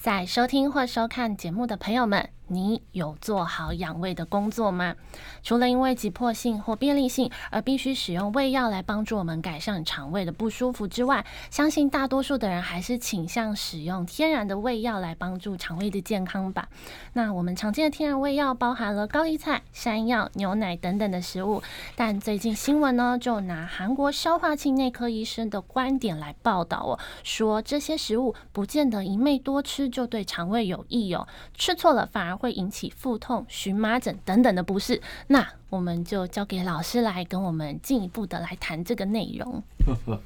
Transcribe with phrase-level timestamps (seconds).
[0.00, 4.96] 在收听或收看节目的朋友们，你有做好养胃的工作吗？
[5.44, 16.68] 除了因为急迫性或便利性而必须使用胃药来帮助我们改善肠胃的不舒服之外，相信大多数的人还是倾向使用天然的胃药来帮助肠胃的健康吧。
[17.12, 21.62] 那我们常见的天然胃药包含了高丽菜、山药、牛奶等等的食物，
[21.94, 39.62] 但最近新闻呢，就拿韩国消化器内科医生的观点来报道哦，说这些食物不见得一味多吃就对肠胃有益哦，吃错了反而会引起腹痛、荨麻疹等等的不适，那我们就交给老师来跟我们进一步的来谈这个内容。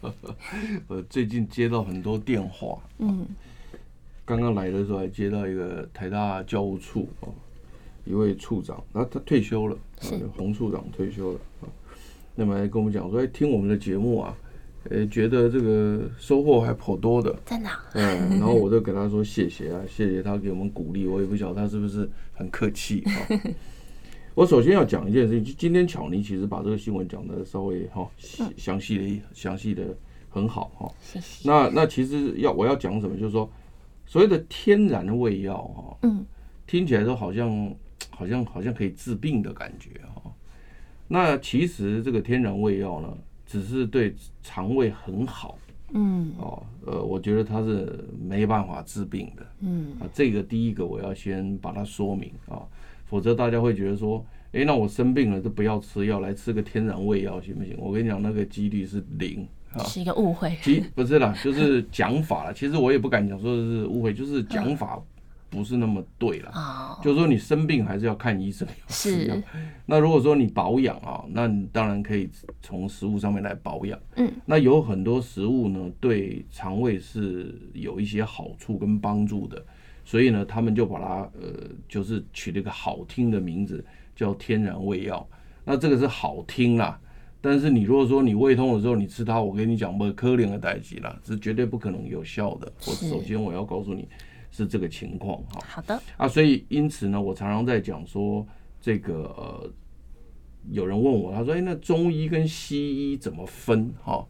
[0.87, 3.27] 我最近接到很多电话，嗯，
[4.25, 7.35] 刚刚来的时候还接到一个台大教务处哦，
[8.05, 11.69] 一位处长，那他退休了，是洪处长退休了啊，
[12.37, 14.33] 那么还跟我们讲说，哎，听我们的节目啊。
[14.91, 17.71] 呃，觉得这个收获还颇多的，真的。
[17.95, 21.07] 嗯，然后我就给他说谢谢啊，谢谢他给我们鼓励。
[21.07, 23.13] 我也不晓得他是不是很客气啊。
[24.35, 28.11] 我首先要讲一件事情，今天巧妮其实把这个新闻讲的稍微哈
[28.57, 29.85] 详细的详细的
[30.29, 30.93] 很好哈。
[31.01, 31.49] 谢谢。
[31.49, 33.49] 那那其实要我要讲什么，就是说
[34.07, 36.27] 所谓的天然的胃药哈，嗯，
[36.67, 37.75] 听起来都好像
[38.11, 40.31] 好像好像可以治病的感觉哈。
[41.07, 43.17] 那其实这个天然胃药呢，
[43.55, 45.57] 只是对肠胃很好，
[45.93, 52.67] 嗯，哦，呃，我觉得它是没办法治病的，嗯，啊，这个第一个我要先把它说明啊，
[53.07, 57.77] 否则大家会觉得说，哎，那我生病了就不要吃药，来吃个天然胃药行不行？
[57.79, 65.01] 我跟你讲，那个几率是零，啊，是一个误会，其不是啦，就是讲法了，其实我也不敢讲说是误会，就是讲法。
[65.55, 68.67] 不是那么对了，oh, 就是说你生病还是要看医生。
[68.89, 69.41] 是，
[69.87, 72.29] 那如果说你保养啊，那你当然可以
[72.61, 73.97] 从食物上面来保养。
[74.17, 79.65] 嗯，那有很多食物呢，对肠胃是有一些好处跟帮助的，
[80.05, 83.85] 所以呢，他们就把它呃，就是取了一个好听的名字，
[84.17, 85.25] 叫天然胃药。
[85.65, 86.99] 那这个是好听啦，
[87.41, 92.73] 但是你如果说你胃痛的时候你吃它，我跟你讲，不可怜的代志啦，是绝对不可能有效的。
[92.87, 94.09] 我首先我要告诉你。
[94.57, 98.47] 是这个情况哈，好的啊，所以因此呢，我常常在讲说
[98.81, 99.73] 这个呃，
[100.71, 104.25] 有人问我，他说，哎，那中医跟西医怎么分哈？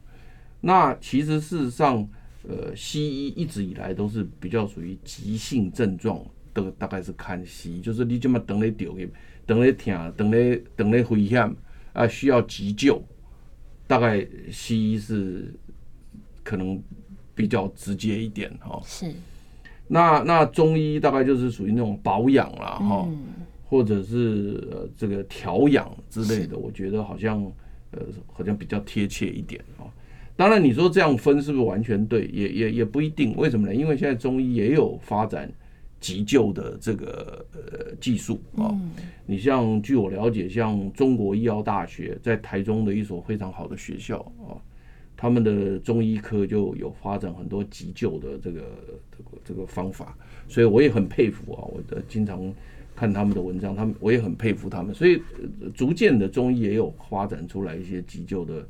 [0.63, 2.09] 那其实事实上，
[2.49, 6.25] 呃，西医一直以来都是比较属于急性症状
[6.55, 9.07] 的，大概是看西医，就是你这么等你丢给，
[9.45, 11.55] 等你疼，等你等你危险
[11.93, 13.03] 啊，需要急救，
[13.87, 15.55] 大概西医是
[16.43, 16.83] 可能
[17.35, 18.81] 比较直接一点哈。
[18.87, 19.13] 是。
[19.87, 23.09] 那那中医大概就是属于那种保养啦，哈，
[23.65, 27.45] 或者是呃这个调养之类的，我觉得好像
[27.91, 28.01] 呃
[28.33, 29.85] 好像比较贴切一点啊。
[30.37, 32.27] 当然你说这样分是不是完全对？
[32.33, 33.37] 也也也不一定。
[33.37, 33.75] 为什么呢？
[33.75, 35.53] 因为现在中医也有发展
[36.01, 38.75] 急救的这个呃技术啊。
[39.27, 44.19] 你像据我了解，像中国医药大学在台中的一所非常好的学校
[44.49, 44.59] 啊。
[45.25, 48.61] 他们的中医科就有发展很多急救的这个
[49.11, 50.15] 这个这个方法，
[50.47, 51.65] 所以我也很佩服啊！
[51.65, 52.53] 我的经常
[52.95, 54.95] 看他们的文章，他们我也很佩服他们。
[54.95, 55.23] 所以
[55.73, 58.69] 逐渐的中医也有发展出来一些急救的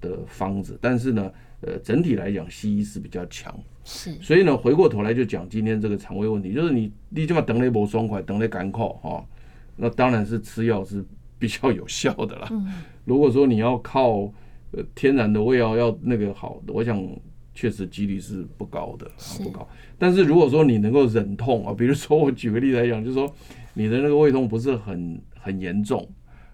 [0.00, 3.52] 的方子，但是呢，呃，整体来讲西医是比较强。
[3.82, 9.26] 是，所以呢，回过头来就讲今天这个肠胃问题，就是你你这么等了一波爽快，等了赶考哈，
[9.74, 11.04] 那当然是吃药是
[11.36, 12.48] 比较有效的啦。
[13.04, 14.32] 如果说你要靠
[14.94, 17.02] 天然的胃药要那个好的，我想
[17.54, 19.10] 确实几率是不高的，
[19.42, 19.66] 不高。
[19.98, 23.32] 但是如果说你能够忍痛啊，比如说我举个例子来讲，就是说
[23.72, 26.06] 你的那个胃痛不是很很严重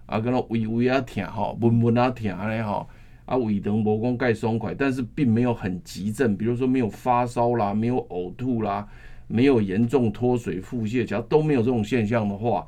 [0.05, 2.87] 啊，跟那胃胃啊疼哈，闷闷啊疼嘞哈，
[3.25, 8.87] 啊胃疼无讲盖松快，但是并没有很急症，比如说没有发烧啦，没有呕吐啦，
[9.27, 12.65] 没有严重脱水腹泻，只要都没有这种现象的话，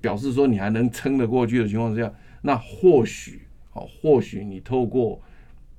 [0.00, 2.12] 表示说你还能撑得过去的情况之下，
[2.42, 3.41] 那或许。
[3.72, 5.20] 好，或许你透过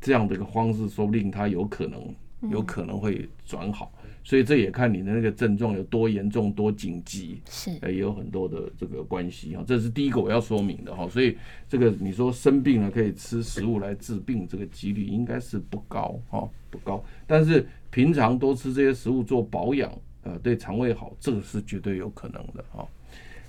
[0.01, 3.91] 这样的一个方式，说不定它有可能，有可能会转好。
[4.25, 9.61] 所以这也看你的那个症状有多严重、多紧急，是，也有很多的这个关系哈。
[9.67, 11.07] 这是第一个我要说明的哈。
[11.09, 11.37] 所以
[11.67, 17.03] 这个你说生病了可以吃食物来治病，这个几率应该是不高哈，不高。
[17.27, 19.91] 但是平常多吃这些食物做保养，
[20.23, 22.87] 呃对肠胃好，这个是绝对有可能的啊。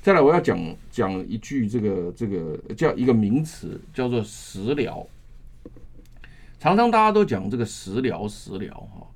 [0.04, 0.58] 再来，我要讲
[0.90, 5.06] 讲一句这个这个叫一个名词，叫做食疗。
[6.60, 9.06] 常常大家都讲这个食疗食疗哈，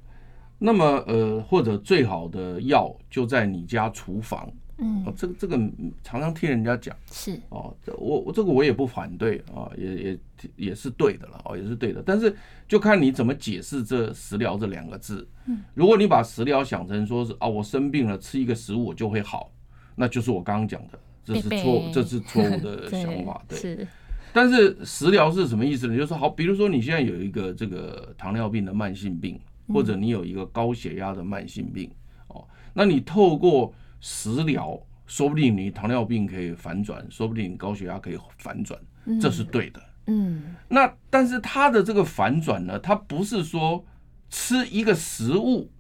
[0.59, 4.51] 那么呃或者最好的药就在你家厨房。
[4.79, 5.59] 嗯，这个这个
[6.03, 10.19] 常常听人家讲是哦，我我这个我也不反对啊，也也
[10.57, 12.03] 也是对的了哦，也是对的。
[12.03, 12.35] 但是
[12.67, 15.29] 就看你怎么解释这食疗这两个字。
[15.45, 19.51] 嗯，如果你把食疗想成说是啊，我生病了吃一个食物我就会好，
[19.99, 23.43] 那就是我刚刚讲的，这是错，这是错误的 想法。
[23.49, 23.89] 对，是。
[24.33, 25.95] 但是食疗是什么意思呢？
[25.97, 29.41] 就是说好，比如说你现在有一个这个糖尿病的慢性病，
[29.73, 31.91] 或者你有一个高血压的慢性病
[32.29, 38.79] 哦，那你透过食疗，说不定你糖尿病可以反转，说不定你高血压可以反转，
[39.21, 39.83] 这是对的。
[40.07, 43.85] 嗯，那但是它的这个反转呢，它不是说
[44.29, 45.71] 吃一个食物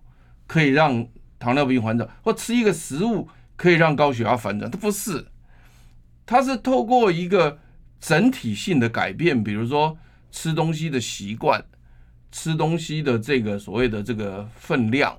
[0.46, 1.06] 可以让
[1.38, 5.26] 糖尿病反转，或吃一个食物可以让高血压反转，它不是，
[6.24, 7.58] 它是透过一个
[8.00, 9.98] 整体性的改变，比如说
[10.30, 11.62] 吃东西的习惯，
[12.32, 15.18] 吃东西的这个所谓的这个分量。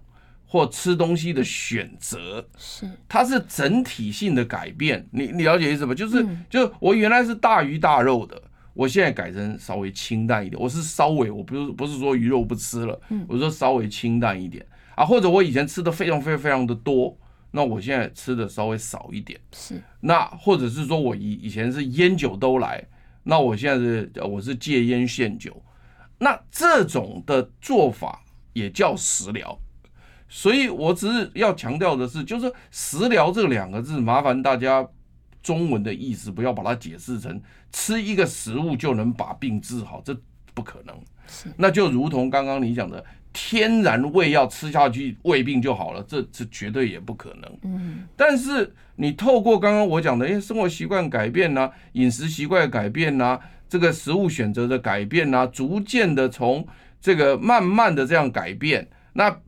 [0.52, 5.08] 或吃东西的选择是，它是整体性的改变。
[5.12, 5.94] 你你了解意思吗？
[5.94, 8.42] 就是就我原来是大鱼大肉的，
[8.74, 10.60] 我现在改成稍微清淡一点。
[10.60, 14.66] 我是稍微，我不是不是说鱼肉不吃了，我说稍微清淡一点
[14.96, 15.06] 啊。
[15.06, 17.16] 或者我以前吃的非常非常非常的多，
[17.52, 19.40] 那我现在吃的稍微少一点。
[19.54, 19.82] 是。
[20.00, 22.84] 那或者是说我以以前是烟酒都来，
[23.24, 25.62] 那我现在是我是戒烟限酒。
[26.18, 28.22] 那这种的做法
[28.54, 29.58] 也叫食疗。
[30.32, 34.88] 所以，我只是要强调的是，就是“食疗”这两个字，麻烦大家
[35.42, 37.42] 中文的意思不要把它解释成
[37.72, 40.16] 吃一个食物就能把病治好，这
[40.54, 40.96] 不可能。
[41.58, 47.52] 那就如同刚刚你讲的，天然胃药吃下去胃病就好了，这这绝对也不可能。
[47.64, 48.08] 嗯。
[48.16, 56.68] 但是你透过刚刚我讲的，哎，生活习惯改变呐，饮食习惯改变呐，这个食物选择的改变呐，逐渐的从
[57.02, 59.40] 这个慢慢的这样改变，那。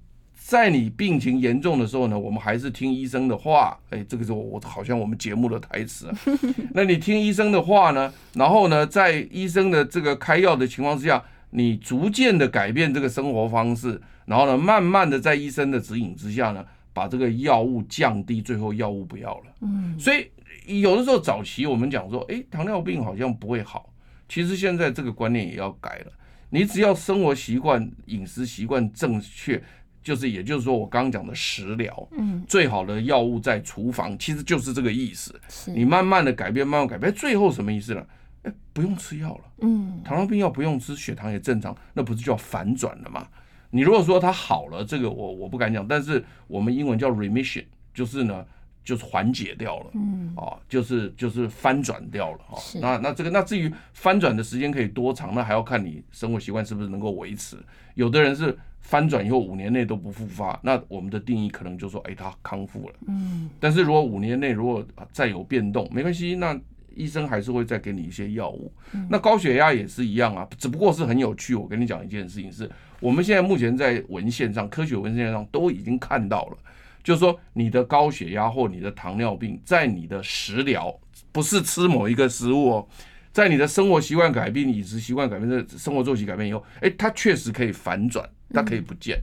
[0.43, 3.77] 在你病情严重的时候呢，我们还是听医生的话。
[3.91, 6.17] 哎，这个是我好像我们节目的台词啊。
[6.73, 19.45] 那你听医生的话呢，然后呢，在医生的这个开药的情况之下，你逐渐的改变这个生活方式，然后呢，慢慢的在医生的指引之下呢，把这个药物降低，最后药物不要了。
[19.61, 19.95] 嗯。
[19.99, 23.93] 所以有的时候早期我们讲说，哎，糖尿病好像不会好。
[24.27, 26.11] 其实现在这个观念也要改了。
[26.49, 29.61] 你只要生活习惯、饮食习惯正确。
[30.03, 35.39] 就是，也就是说，我刚刚讲的食疗，嗯，最好的药物在厨房，其实就是这个意思。
[35.67, 38.03] 你慢慢的改变，慢慢改变，最后什么意思呢？
[38.43, 43.27] 哎，不用吃药了，嗯，糖尿病药不用吃，血糖也正常，那不是叫反转了吗？
[43.69, 48.45] 你如果说它好了，这个我我不敢讲，但是我们英文叫 remission，就是呢，
[48.83, 57.57] 就是缓解掉了，嗯，啊，就是就是翻转掉了，哈，那那这个那至于翻转的时间可以多长，那还要看你生活习惯是不是能够维持，
[57.95, 58.57] 有的人是。
[58.83, 62.95] 翻转以后五年内都不复发，那我们的定义可能就说，哎，他康复了。
[63.07, 66.59] 嗯，但是如果五年内如果再有变动，没关系，那
[66.95, 68.71] 医生还是会再给你一些药物。
[69.09, 71.55] 那高血压也是一样啊，只不过是很有趣。
[71.55, 76.57] 我跟你讲一件事情是，我们现在目前在文献上，科学文献上都已经看到了，
[77.03, 80.93] 就是说你的高血压或你的糖尿病，在你的食疗，
[81.31, 82.87] 不是吃某一个食物哦。
[83.33, 89.17] 在你的生活习惯改变、饮食习惯改变、这生活作息改变以后，哎，它确实可以反转，它可以不见。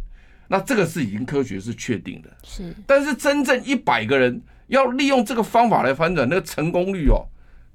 [0.49, 2.31] 那这个是已经科学是确定的。
[2.43, 2.75] 是。
[2.87, 7.23] 但是真正一百个人要利用这个方法来反转，那个成功率哦，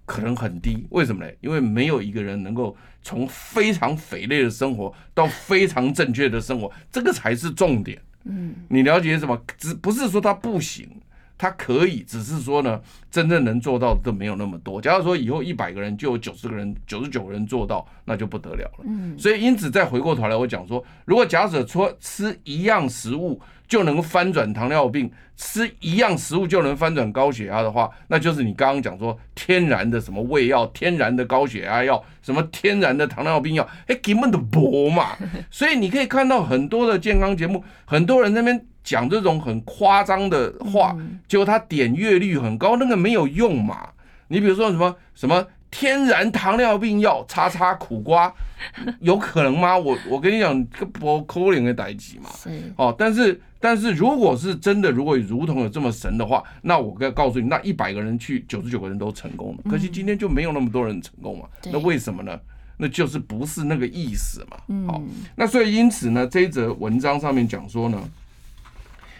[0.05, 0.85] 可能很低。
[0.89, 1.31] 为什么呢？
[1.41, 8.01] 因为没有一个人能够从非常肥类的生活到非常正确的生活，这个才是重点。
[8.25, 8.55] 嗯。
[8.69, 9.41] 你了解什么？
[9.57, 10.89] 只不是说他不行。
[11.35, 12.79] 他可以，只是说呢，
[13.11, 14.79] 真正能做到的都没有那么多。
[14.79, 18.85] 假如说以后一百个人就有九十个人、九十九个人做到，那就不得了了。
[18.85, 23.41] 嗯，所以因此再回过头来，我讲说，如果假设说吃一样食物
[23.73, 35.17] 就能翻转糖尿病，吃一样食物就能翻转高血压的话，那就是你刚刚讲说天然的什么胃药、天然的高血压药、什么天然的糖尿病药，哎，根本都薄嘛。
[35.49, 38.63] 所以你可以看到很多的健康节目，很多人那边。
[38.83, 40.93] 讲这种很夸张的话，
[41.25, 43.87] 结果他点阅率很高，那个没有用嘛？
[44.27, 48.33] 你比如说什么什么天然糖尿病药，叉叉苦瓜，
[48.99, 49.77] 有可能吗？
[49.77, 52.29] 我我跟你讲，这个不可能的代级嘛。
[52.75, 59.63] 哦，但是但是如果是真的，如果如同有这么神的话，那我该告诉你，那一百个人去，九十九个人都成功了。
[59.71, 61.45] 可惜今天就没有那么多人成功嘛？
[61.71, 62.37] 那为什么呢？
[62.75, 64.57] 那就是不是那个意思嘛？
[64.85, 65.01] 好，
[65.37, 67.97] 那所以因此呢，这一则文章上面讲说呢。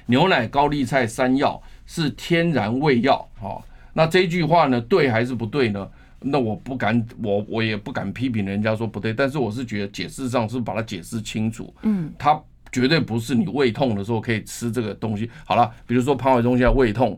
[0.07, 3.25] 牛奶、高丽菜、山药是天然胃药。
[3.39, 5.89] 好，那这句话呢，对还是不对呢？
[6.19, 11.73] 那我不敢，我我也不敢批评人家说不对，但是我是觉得解释上是把它解释清楚。
[11.83, 12.38] 嗯，它
[12.74, 15.30] 绝对不是你胃痛的时候可以吃这个东西。
[15.46, 17.18] 好了，比如说潘伟忠现在胃痛。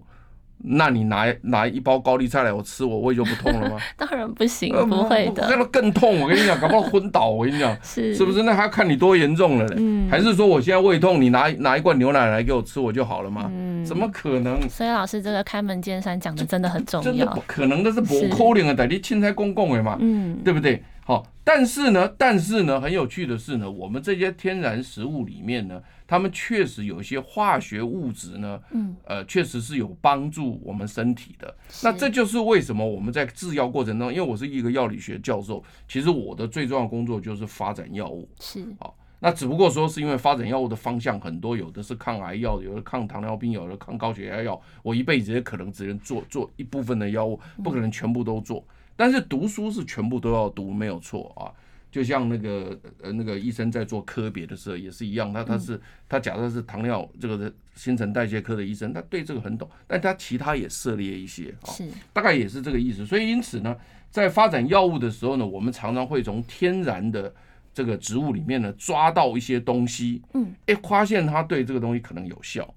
[0.67, 3.77] 那你拿拿一包高丽菜来我吃，我胃就不痛了吗？
[3.97, 6.21] 当然不行，不会的，那更痛。
[6.21, 7.29] 我跟你讲，搞不好昏倒。
[7.29, 8.41] 我跟你讲，是是不是？
[8.43, 9.75] 那还要看你多严重了嘞。
[9.77, 13.51] 嗯，还是说我现在胃痛，你拿拿一罐牛奶来给我吃，我就好了吗？
[13.53, 14.67] 嗯，怎么可能？
[14.69, 17.05] 所以老师这个开门见山讲的真的很重要。
[17.11, 20.81] 真的不可能，那是不可能的，你青菜公共的嘛，嗯，对不对？
[21.07, 31.55] 好，但是呢，但是呢，很有趣的是呢，我们这些天然食物里面呢，它们确实有一些化学物质呢，嗯，呃，确实是有帮助我们身体的。
[31.83, 38.27] 那这就是为什么我们在制药过程当中，因为我是一个药理学教授，其实我的最重要工作就是发展药物。
[38.39, 44.59] 是，好，那只不过说是因为发展药物的方向很多，有的是抗癌药，有的抗糖尿病，有的抗高血压药。
[44.81, 48.65] 我一辈子也可能只能做做一部分的药物，不可能全部都做。
[48.95, 51.51] 但是读书是全部都要读，没有错啊。
[51.91, 61.71] 就像那个呃那个医生在做科别的时候也是一样，他他是他假设是糖尿这个新陈代谢科的医生，他对这个很懂，但他其他也涉猎一些啊，
[62.11, 63.05] 大概也是这个意思。
[63.05, 63.73] 所以因此呢，
[64.11, 67.33] 在发展药物的时候呢，我们常常会从天然的
[67.73, 72.74] 这个植物里面呢抓到一些东西，嗯，哎，发现它对这个东西可能有效。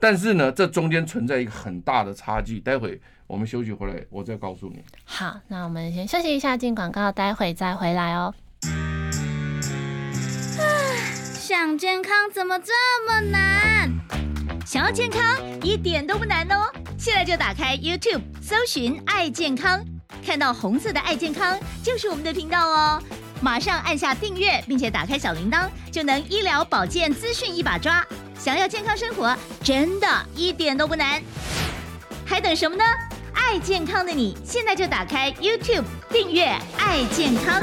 [0.00, 2.58] 但是呢，这中间存在一个很大的差距。
[2.58, 4.82] 待会我们休息回来，我再告诉你。
[5.04, 8.34] 好，那我们先休息一下，进广告，待会再回来哦。
[11.34, 12.72] 想健康怎么这
[13.06, 13.90] 么难？
[14.64, 16.70] 想要健康一点都不难哦！
[16.96, 19.84] 现在就打开 YouTube，搜寻“爱健康”，
[20.24, 23.02] 看到红色的“爱健康”就是我们的频道哦。
[23.42, 28.06] 马上按下订阅，并且打开小铃铛，就能医疗保健资讯一把抓。
[28.40, 31.22] 想要健康生活，真的一点都不难，
[32.24, 32.82] 还等什么呢？
[33.34, 36.46] 爱健康的你，现在就打开 YouTube 订阅
[36.80, 37.60] “爱健康”。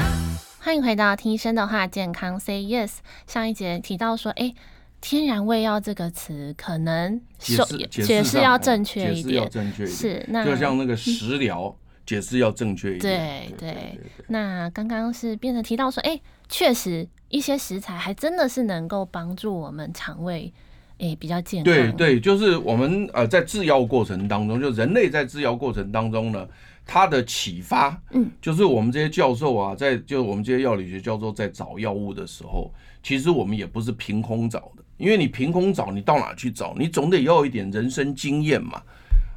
[0.62, 2.98] 欢迎回到听医生的话，健康 Say Yes。
[3.26, 4.54] 上一节提到说，哎，
[5.00, 9.96] 天然胃药这个词可能解释解释要正确一点，要正确一点。
[9.96, 13.48] 是，那就像那个食疗、嗯、解释要正确一点。
[13.48, 14.24] 对对，对，对，对。
[14.28, 20.54] 那刚刚是变成提到说，哎，确实一些食材还真的是能够帮助我们肠胃。
[20.98, 21.72] 诶，比较健康。
[21.72, 26.46] 对对，就是我们呃，在制药过程当中，就人类在制药过程当中呢，
[26.84, 36.74] 它的启发，嗯，就是我们这些教授啊，在就我们这些药理学教授在找药物的时候，其实我们也不是凭空找的，因为你凭空找，你到哪去找？
[36.78, 38.82] 你总得要一点人生经验嘛。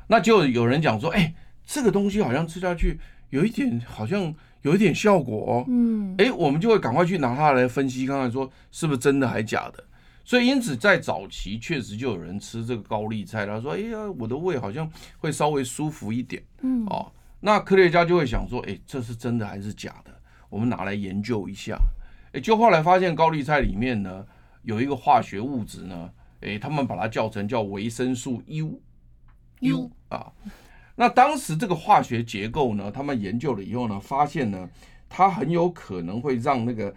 [0.08, 1.34] 那就有人讲说，哎，
[1.66, 3.00] 这个东西好像吃下去
[3.30, 9.84] 有一点，好像有一点效果哦，嗯，哎，我们就会赶快去拿它来分析，看看说是不是真的还假的。
[10.24, 20.12] 所以，因此在早期确实就有人吃这个高丽菜，他说：“哎呀，我的胃好像会稍微舒服一点。”嗯，哦，那科学家就会想说：“哎，这是真的还是假的？
[20.48, 21.78] 我们拿来研究一下。”
[22.34, 24.26] 哎，就后来发现高丽菜里面呢
[24.64, 26.10] 有一个化学物质呢，
[26.42, 30.32] 哎，他们把它叫成叫维生素 U，U 啊。
[30.96, 34.70] 那当时这个化学结构呢，他们研究了以后呢，发现呢，
[35.10, 36.94] 它很有可能会让那个。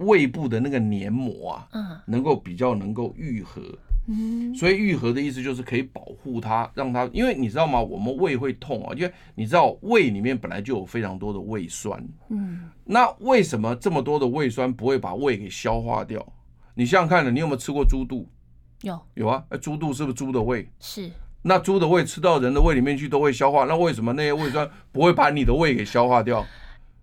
[0.00, 3.62] 胃部的那个黏膜啊，嗯，能够比较能够愈合，
[4.08, 7.80] 嗯，所以愈合的意思就是可以保护它，让它，因为你知道吗？
[7.80, 16.26] 我们胃会痛啊，因为你知道胃里面本来就有非常多的胃酸，嗯，那为什么这么多的胃酸不会把胃给消化掉？
[16.74, 18.26] 你想想看呢，你有没有吃过猪肚？
[18.82, 20.66] 有，有啊，哎，猪肚是不是猪的胃？
[20.78, 21.10] 是，
[21.42, 26.42] 那猪的胃吃到人的胃里面去都会消化，那为什么那些胃酸不会把你的胃给消化掉？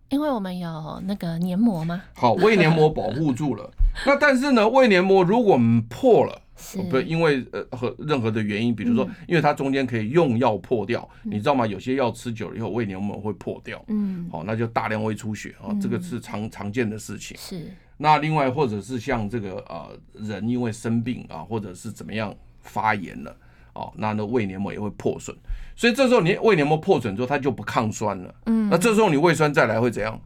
[0.09, 2.01] 因为我们有那个黏膜吗？
[2.13, 3.69] 好，胃黏膜保护住了。
[4.05, 5.59] 那但是呢，胃黏膜如果
[5.89, 6.41] 破了，
[6.89, 11.65] 不因为呃和任何的原因，比如说因为它中间可以用药破掉，嗯，你知道吗？
[11.67, 13.83] 有些药吃久了以后，胃黏膜会破掉。
[13.87, 17.35] 嗯，好，那就大量胃出血啊，这个是常常见的事情。
[17.37, 17.71] 是。
[17.97, 23.35] 那另外或者是像这个呃人因为生病啊，或者是怎么样发炎了。
[23.73, 25.35] 哦，那那胃黏膜也会破损，
[25.77, 28.35] 所以这时候你胃黏膜破损之后，它就不抗酸了。
[28.47, 30.19] 嗯，那这时候你胃酸再来会怎样？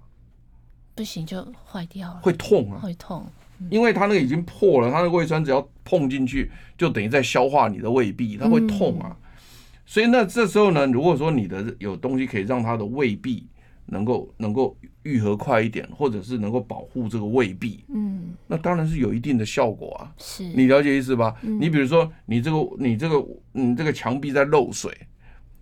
[0.95, 2.19] 不行，就坏掉了。
[2.23, 3.23] 会痛啊，会痛，
[3.69, 9.15] 因为它那个已经破了，它那个胃酸只要碰进去，就等于在消化你的胃壁，它会痛啊。
[9.85, 13.45] 所以那这时候呢，如果说你的有东西可以让它的胃壁
[13.85, 14.75] 能够能够。
[15.03, 20.13] 愈合快一点，或者是能够保护这个胃壁，嗯，那当然是有一定的效果啊。
[20.19, 21.33] 是，你了解意思吧？
[21.41, 24.95] 嗯，你比如说，你这个你这个你这个墙壁在漏水，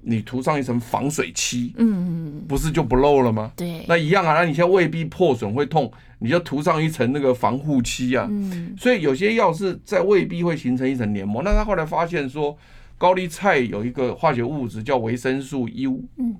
[0.02, 3.52] 你涂上一层防水漆，嗯，不是就不漏了吗？
[3.56, 8.26] 对，那一样啊，那你现在未必破损会痛，你就涂上一层那个防护漆啊。
[8.30, 11.44] 嗯，所以有些药是在未必会形成一层黏膜。
[11.44, 12.58] 那他后来发现说，
[12.98, 16.38] 高丽菜有一个化学物质叫维生素 U，嗯，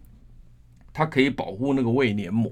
[0.94, 2.50] 它可以保护那个胃黏膜。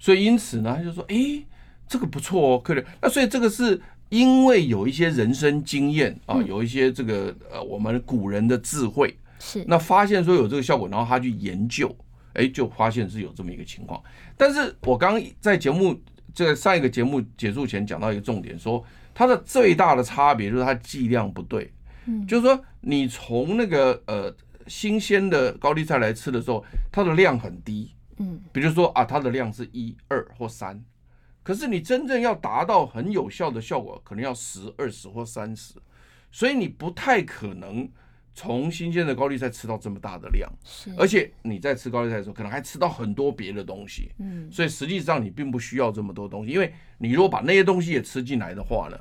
[0.00, 1.46] 所以因此呢，他就说，哎、欸，
[1.88, 2.84] 这个不错哦，可能。
[3.00, 9.16] 那所以这个是因为有一些人生经验啊，有一些这个呃我们古人的智慧。
[9.44, 11.94] 是，那发现说有这个效果，然后他去研究，
[12.32, 14.02] 哎，就发现是有这么一个情况。
[14.38, 15.94] 但是我刚刚在节目
[16.32, 18.82] 这个上一个节目结束前讲到一个重点，说
[19.12, 21.70] 它的最大的差别就是它剂量不对。
[22.06, 24.34] 嗯，就是说你从那个呃
[24.66, 27.92] 新鲜的高丽菜来吃的时候，它的量很低。
[28.16, 30.82] 嗯，比如说啊，它的量是一二或三，
[31.42, 35.74] 可是你真正要达到很有效的效果，可能要十、二十或三十，
[36.32, 37.86] 所以你不太可能。
[38.34, 40.52] 从新鲜的高丽菜吃到这么大的量，
[40.98, 48.98] 而且你在吃高丽菜的时候，可能还吃到很多别的东西，嗯，所以实际上你并不需要这么多东西，因为你如果把那些东西也吃进来的话呢，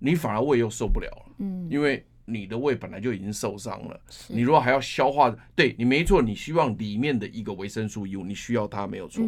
[0.00, 9.24] 你反而胃又受不了了，嗯，因为你的胃本来就已经受伤了，你如果还要消化，对你没错，你希望里面的一个维生素 U，你需要它没有错，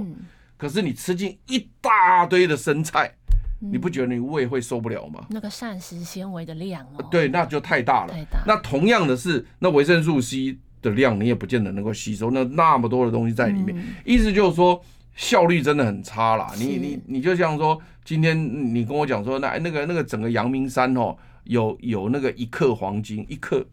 [0.57, 3.15] 可是你吃进一大堆的生菜。
[3.61, 5.27] 你不觉得你胃会受不了吗？
[5.31, 8.13] 那个膳食纤维的量哦，对，那就太大了。
[8.13, 8.39] 太大。
[8.47, 12.31] 那同样的是，那维生素 C 的量你也不见得能够吸收。
[12.31, 14.81] 那那么多的东西在里面，意思就是说
[15.17, 16.53] 效率真的很差啦。
[16.57, 23.67] 你你你就像说，今天你跟我讲说，那那个那个整个阳明山哦，有有那个一克黄金一克，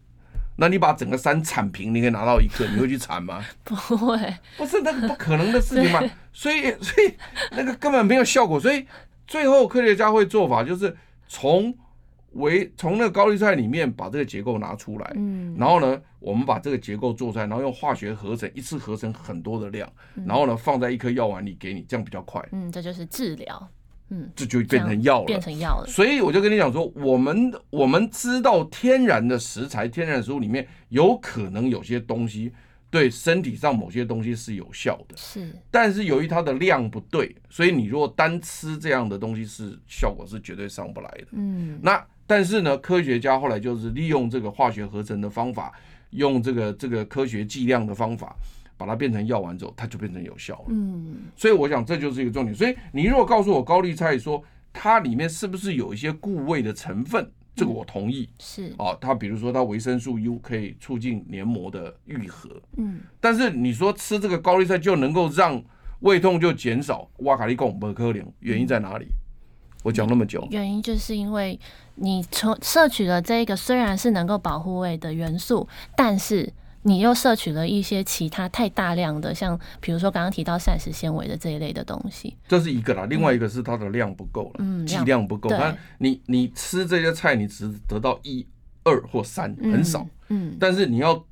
[0.55, 3.45] 那你把整个山铲平，你可以拿到一克，你会去铲吗？
[3.63, 4.17] 不会，
[4.57, 6.01] 不是那个不可能的事情嘛。
[6.33, 7.13] 所以所以
[7.51, 8.83] 那个根本没有效果，所以。
[9.27, 10.95] 最后，科学家会做法就是
[11.27, 11.73] 从
[12.33, 19.89] 维从那个高丽菜里面把这个结构拿出来，嗯，然后呢，我们把这个结构做出来，然后用化学合成，一次合成很多的量，
[20.25, 22.45] 然后呢，放在一颗药丸里给你，这样比较快。
[22.51, 23.69] 嗯，这就是治疗，
[24.09, 25.87] 嗯，这就变成药了，变成药了。
[25.87, 32.51] 所以我就跟你讲说，我们我们知道天然的食材、天然的食物里面有可能有些东西。
[32.89, 41.27] 对身体上某些东西是有效的，是，但是由于它的量不对，所以你如果单吃这样的东西，是效果是绝对上不来的。
[41.31, 45.73] 嗯，那但是呢，科学家后来就是利用这个化学合成的方法，
[46.11, 48.35] 用这个这个科学计量的方法，
[48.77, 50.65] 把它变成药丸之后，它就变成有效了。
[50.69, 52.55] 嗯，所以我想这就是一个重点。
[52.55, 57.29] 所以你如果告诉我高丽菜说它里面是不是有一些固胃的成分？
[57.55, 65.63] 这个我同意，是哦，它比如说它维生素 U 可以促进黏膜的愈合，嗯，但是你说吃这个高丽菜就能够让
[66.01, 69.07] 胃痛就减少，哇卡利贡不可能，原因在哪里？
[69.83, 71.59] 我讲那么久，原因就是因为
[71.95, 76.53] 你从摄取了这个虽然是能够保护胃的元素，但是。
[76.87, 83.07] 你又摄取了一些其他太大量的，像比如说刚刚提到膳食纤维的这一类的东西，这是一个啦。
[83.07, 85.49] 另外一个是它的量不够了，嗯，剂量不够。
[85.49, 88.45] 它你你吃这些菜，你只得到一、
[88.83, 90.07] 二或三，很少。
[90.29, 91.25] 嗯，但是你要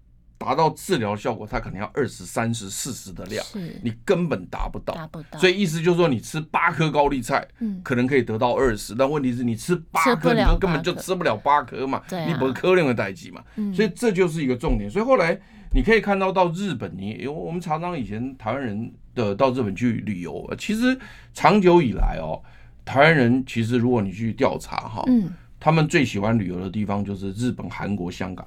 [0.43, 3.45] 达到治疗效果，它可能要二十、三十、四十的量，
[3.81, 4.93] 你根本达不到。
[4.93, 5.39] 达不到。
[5.39, 13.41] 所以意思就是说，你吃八颗高丽菜，嗯，可能可以得到二十，但问题是你吃八颗，你根本就吃不了八颗嘛，你不颗量的代际嘛。
[13.73, 14.89] 所以这就是一个重点。
[14.89, 15.39] 所以后来
[15.71, 20.99] 你可以看到，到日本，你因为我们常常以前台湾人的到日本去旅游，其实
[21.33, 22.41] 长久以来哦，
[22.83, 28.45] 台湾人其实如果你去调查哈，嗯，他们最喜欢旅游的地方就是日本、韩国、香港，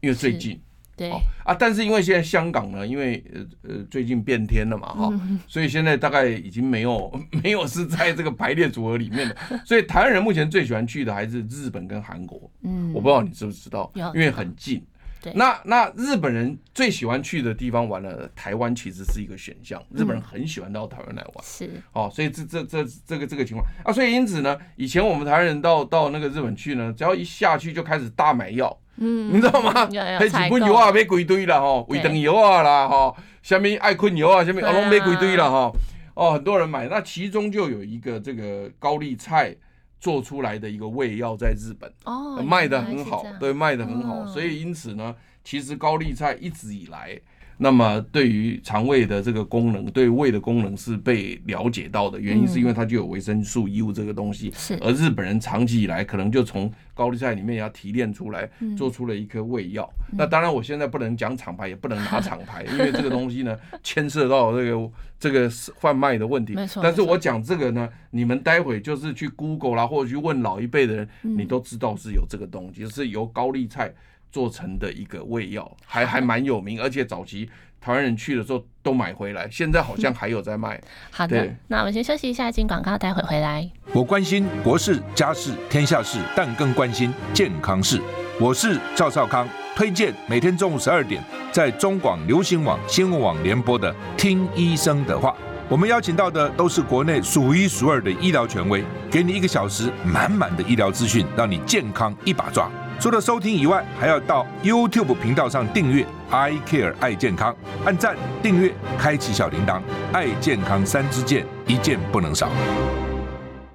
[0.00, 0.60] 因为最近。
[0.96, 1.10] 对
[1.44, 12.50] 啊，但是因为现在香港呢，因为呃呃最近变天了嘛哈， 所以现在大概已经没有 没有是在这个排列组合里面的， 所以台湾人目前最喜欢去的还是日本跟韩国。
[12.62, 14.84] 嗯，我不知道你知不知道，因为很近。
[15.20, 19.82] 对，那那日本人最喜欢去的地方玩了，台湾其实是一个选项。
[19.94, 28.78] 日本人很喜欢到台湾来玩，是哦，所以这这这这个这个情况啊，所以因此呢，以前我们台湾人到到那个日本去呢，只要一下去就开始大买药。
[28.96, 29.72] 嗯，你知道吗？
[30.18, 35.76] 还几罐药啊，买几堆啦吼，胃肠药啊啦吼，什么爱困药啊，下面啊拢买几堆啦吼。
[36.14, 39.54] 哦，很多人买，那其中就有一个这个高丽菜
[39.98, 44.24] 做出来的一个胃药，在日本哦卖的很好，对，卖的很好。
[44.26, 47.20] 所以因此呢，其实高丽菜一直以来。
[47.56, 54.52] 那么对于肠胃的这个功能，对胃的功能是被了解到的原因，是因为它就有维生素 U 这个东西。
[54.56, 54.76] 是。
[54.80, 59.88] 而日本人长期以来可能就从高丽菜里面要提炼出来，做出了一颗胃药。
[60.16, 66.54] 那当然，我现在不能讲厂牌，也不能拿厂牌，因为这个东西呢牵涉到这个这个贩卖的问题。
[66.54, 66.82] 没错。
[66.82, 73.92] 但是我讲这个呢，你们待会就是去 Google 啦，或者去问老一辈的人，你都知道是有这个东西，是由高丽菜。
[74.34, 77.48] 做成的一个胃药，还还蛮有名，而且早期
[77.80, 80.80] 台湾人去的时候都买回来，现在好像还有在卖。
[81.12, 83.70] 好的，那我们先休息一下，进广告，待会回来。
[83.92, 88.00] 我关心国事、家事、天下事，但更关心健康事。
[88.40, 95.30] 我是赵少康，推荐每天中午十二点在中广流行网、新闻网联播的《听医生的话》。
[95.68, 102.68] 我们邀请到的都是国内数一数二的医疗权威，给你一个小时满满的医疗资讯，让你健康一把抓。
[103.00, 107.54] 除了收听以外，还要到 YouTube 频道上订阅 “I Care 爱健康”，
[107.84, 112.48] 按赞、订阅、开启小铃铛，爱健康三支箭，一件不能少。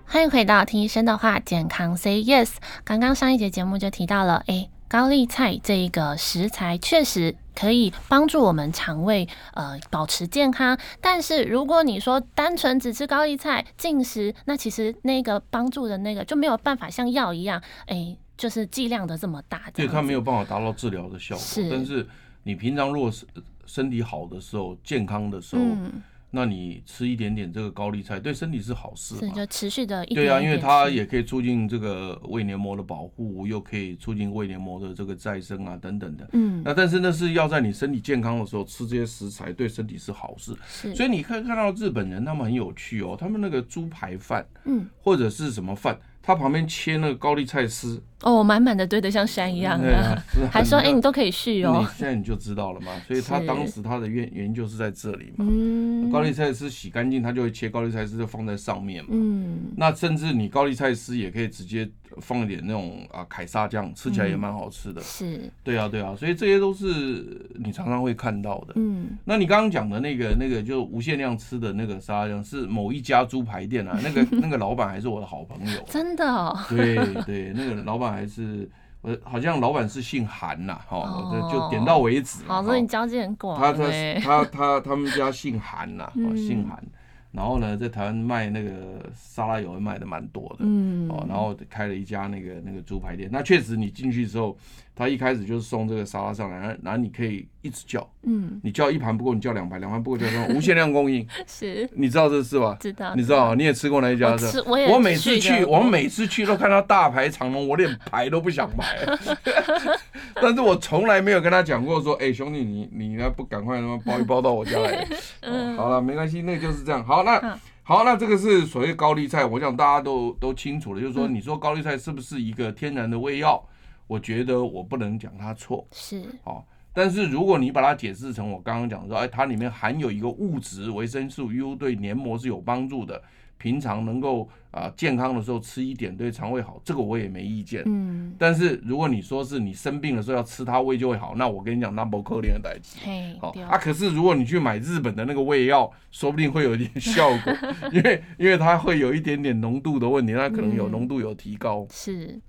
[0.06, 2.54] 欢迎回到听医生的话，健康 Say Yes。
[2.84, 4.70] 刚刚上一节节目就提到了，哎。
[4.92, 21.44] 高丽菜这一个食材确实可以帮助我们肠胃呃保持健康，但是如果你说单纯只吃高丽菜进食，那其实那个帮助的那个就没有办法像药一样，哎、就是剂量的这么大，对，它没有办法达到治疗的效果。
[21.44, 22.08] 是，但是
[22.42, 23.26] 你平常如果是
[23.66, 25.62] 身体好的时候，健康的时候。
[25.62, 29.22] 嗯那你吃一点点这个高丽菜，对身体是好事嘛？
[29.22, 30.28] 是，就持续的一点点。
[30.28, 36.30] 对啊，因为它也可以促进这个胃黏膜的保护，又可以促进胃黏膜的这个再生啊，等等的。
[36.34, 36.62] 嗯。
[36.64, 40.56] 那但是那是要在你身体健康的时候吃这些食材，对身体是好事。
[40.68, 40.94] 是。
[40.94, 45.98] 所以你可以看到日本人他们很有趣哦，他们那个猪排饭，嗯，或者是什么饭。
[46.22, 51.78] 他旁边切那个高丽菜丝哦，满满的堆得像山一样的，啊、还说哎、欸，你都可以续哦。
[51.80, 55.46] 你现在你就知道了嘛，所以他当时他的原原因就是在这里嘛。
[55.48, 59.12] 嗯，高丽菜丝洗干净，他就会切高丽菜丝就放在上面嘛。
[59.14, 61.90] 嗯，那甚至你高丽菜丝也可以直接
[62.22, 65.02] 放一点那种啊凯撒酱，吃起来也蛮好吃的。
[65.02, 68.74] 是，对啊对啊，所以这些都是你常常会看到的。
[68.76, 75.82] 嗯，那你刚刚讲的那个那个就无限量吃的那个沙拉酱，是某一家猪排店啊，那个 那个老板还是我的好朋友。
[75.88, 76.96] 真的哦，对
[77.26, 78.70] 对，那个老板还是
[79.02, 82.44] 我，好像老板是姓韩呐，哈，就点到为止。
[82.46, 83.60] 好，所以你交际很广。
[83.60, 83.84] 他他
[84.20, 86.84] 他他他们家姓韩呐，姓韩。
[87.32, 93.30] 然后呢，在台湾卖那个沙拉油卖的蛮多的，嗯，哦，然后开了一家那个那个猪排店。
[93.32, 94.58] 那确实，你进去之后，
[95.00, 101.26] 他一开始就是送这个沙拉上来，然后然后你可以一直叫，嗯，你叫一盘不够，你叫两盘，两盘不够叫两盘，无限量供应。
[101.48, 102.76] 是，你知道这是吧？
[102.82, 104.62] 知道，你知道，你也吃过那一家是？
[104.64, 109.00] 我我每次去，我每次去都看到大排长龙，我连排都不想排。
[110.36, 115.08] 但是我从来没有跟他讲过说，哎，兄弟，你你呢不赶快他妈包一包到我家来？
[115.40, 117.02] 嗯，好了，没关系，那就是这样。
[117.06, 123.64] 好，那好，那这个是所谓高丽菜，我想大家都都清楚了，就是说，你说高丽菜是不是一个天然的胃药？
[124.10, 126.64] 我觉得我不能讲它错，是哦。
[126.92, 133.22] 但是如果你把它解释成我刚刚讲的说，哎，它里面含有一个物质维生素 U，对黏膜是有帮助的。
[133.60, 137.84] 平常能够啊、呃、健康的时候吃一点对肠胃好，这个我也没意见。
[137.86, 142.98] 嗯，但是如果你说是你生病的时候要吃它胃就会好，那我跟你讲那不可怜的代志。
[143.04, 143.78] 嘿，好啊。
[143.78, 147.54] 可是如果你去买日本的那个胃药，说不定会有一点 效果，
[147.92, 151.82] 因为因为它会有一点点浓度的问题，它可能有浓度有提高。
[151.82, 152.42] 嗯、是。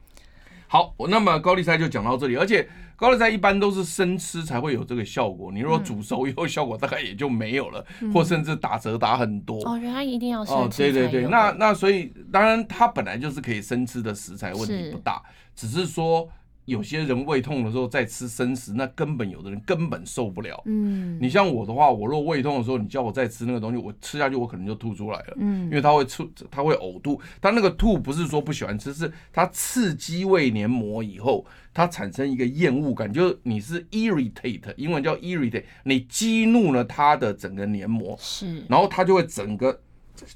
[0.71, 9.61] 好，那么高丽菜就讲到这里，而且高丽菜一般都是生吃才会有这个效果，你如果煮熟以后，效果大概也就没有了，嗯、或甚至打折打很多。
[9.69, 10.63] 哦，原来一定要生吃。
[10.63, 15.21] 哦，对对对，那那所以当然它本来就是可以生吃的食材，问题不大，
[15.57, 16.29] 只是说。
[16.67, 20.63] 有些人胃痛的时候再吃生食，那根本有的人根本受不了。
[20.67, 25.35] 嗯，你像我的话，我若胃痛的时候，你叫我再吃那个东西，我吃下去我可能就吐出来了。
[25.37, 27.21] 嗯，因为它会出，它会呕吐。
[27.41, 31.45] 它那个吐不是说不喜欢吃，是它刺激胃黏膜以后，
[31.75, 39.81] 它产生一个厌恶感，就是你是 irritate，英文叫 irritate，你激怒了它的整个黏膜，是，然后它就会整个。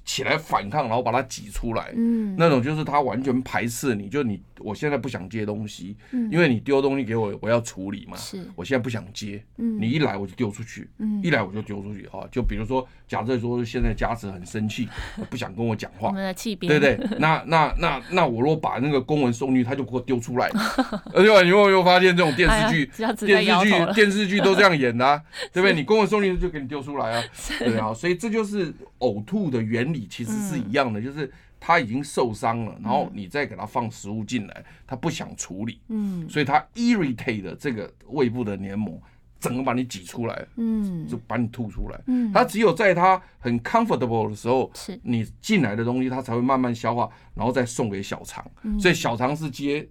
[0.05, 14.89] 起来反抗，然后把它挤出来，嗯，那种就是他完全排斥你，就你我现在不想接东西，嗯，因为你丢东西给我，我要处理嘛，是，我现在不想接，嗯，你一来我就丢出去，嗯，一来我就丢出去啊，就比如说，假设说现在家慈很生气，
[15.31, 16.11] 不想跟我讲话，
[16.69, 20.49] 对对，那那那那我如果把那个公文送去，他就给我丢出来，
[21.13, 22.91] 而且你有没有发现这种电视剧，
[23.27, 25.75] 电视剧电视剧都这样演的，啊，对不对？
[25.75, 27.25] 你公文送去就给你丢出来啊，
[27.59, 39.01] 对啊，所以这就是呕吐的原原理其实是一样的，就是他已经受伤了，然后你再给他放食物进来，他不想处理，嗯，所以他 irritate 的这个胃部的黏膜，
[39.41, 45.01] 整个把你挤出来，嗯，就把你吐出来，嗯，他只有在他很 comfortable 的时候，是。
[45.03, 48.45] 你进来的东西，他才会慢慢消化，然后再送给小肠，
[48.79, 49.89] 所以小肠是接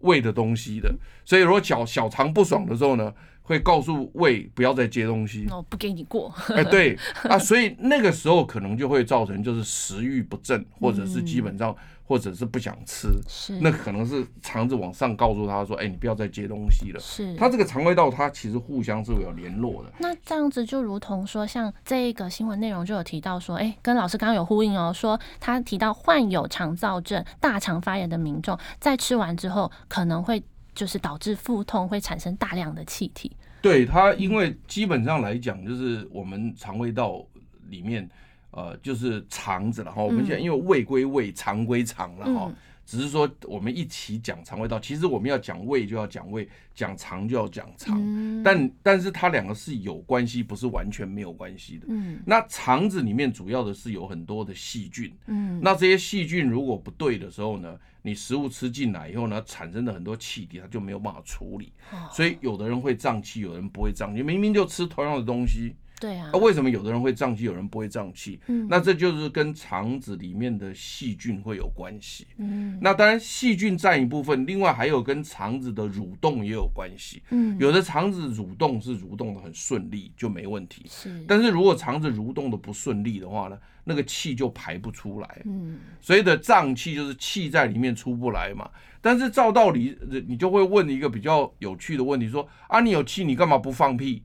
[0.00, 0.92] 胃的东西的，
[1.24, 6.32] 所以如果小小肠不爽的时候呢，会告诉胃不要再接东西，我不给你过。
[6.56, 11.74] 哎，对啊，所以那个时候可能就会造成就是食欲不振，或者是基本上
[12.04, 17.00] 或者是不想吃，是那可能是肠子往上告诉他说，哎，你不要再接东西了。
[17.00, 19.92] 是，他这个肠胃道它其实互相是有联络的。
[19.98, 30.42] 那这样子就如同说，像这一个新闻内容就有提到说，哎，跟老师刚刚有呼应哦，说他提到患有肠燥症、大肠发炎的民众，在吃完之后可能会。
[30.74, 33.30] 就是导致腹痛，会产生大量的气体。
[33.60, 37.24] 对它，因为基本上来讲，就是我们肠胃道
[37.68, 38.08] 里面，
[38.50, 40.02] 呃，就是肠子了哈。
[40.02, 42.52] 我们现在因为胃归胃，肠归肠了哈。
[42.84, 48.42] 只是说我们一起讲肠胃道，其实我们要讲胃就要讲胃，讲肠就要讲肠。
[48.42, 51.86] 但但是它两个是有关系，不是完全没有关系的。
[51.88, 52.20] 嗯。
[52.26, 55.14] 那肠子里面主要的是有很多的细菌。
[55.26, 55.60] 嗯。
[55.62, 61.72] 那这些细菌如果不对的时候呢，你食物吃进来以后呢，产生的很多气体，它就没有办法处理。
[62.10, 64.22] 所以有的人会胀气，有人不会胀气。
[64.22, 65.74] 明明就吃同样的东西。
[66.02, 68.40] 对啊，那为什么有的人会胀气，有人不会胀气？
[68.48, 72.26] 嗯，那这就是跟肠子里面的细菌会有关系。
[72.38, 77.22] 嗯，那当然细菌占一部分，另外还有跟肠子的蠕动也有关系。
[77.30, 80.84] 嗯，有的肠子蠕动是蠕动的很顺利，就没问题。
[80.88, 85.42] 是，但是如果肠子蠕动的不顺利的话呢，那个气就排不出来。
[85.44, 88.68] 嗯，所以的胀气就是气在里面出不来嘛。
[89.00, 94.24] 但是照道理，你就会问一个比较有趣的问题，说啊，你有气，你干嘛不放屁？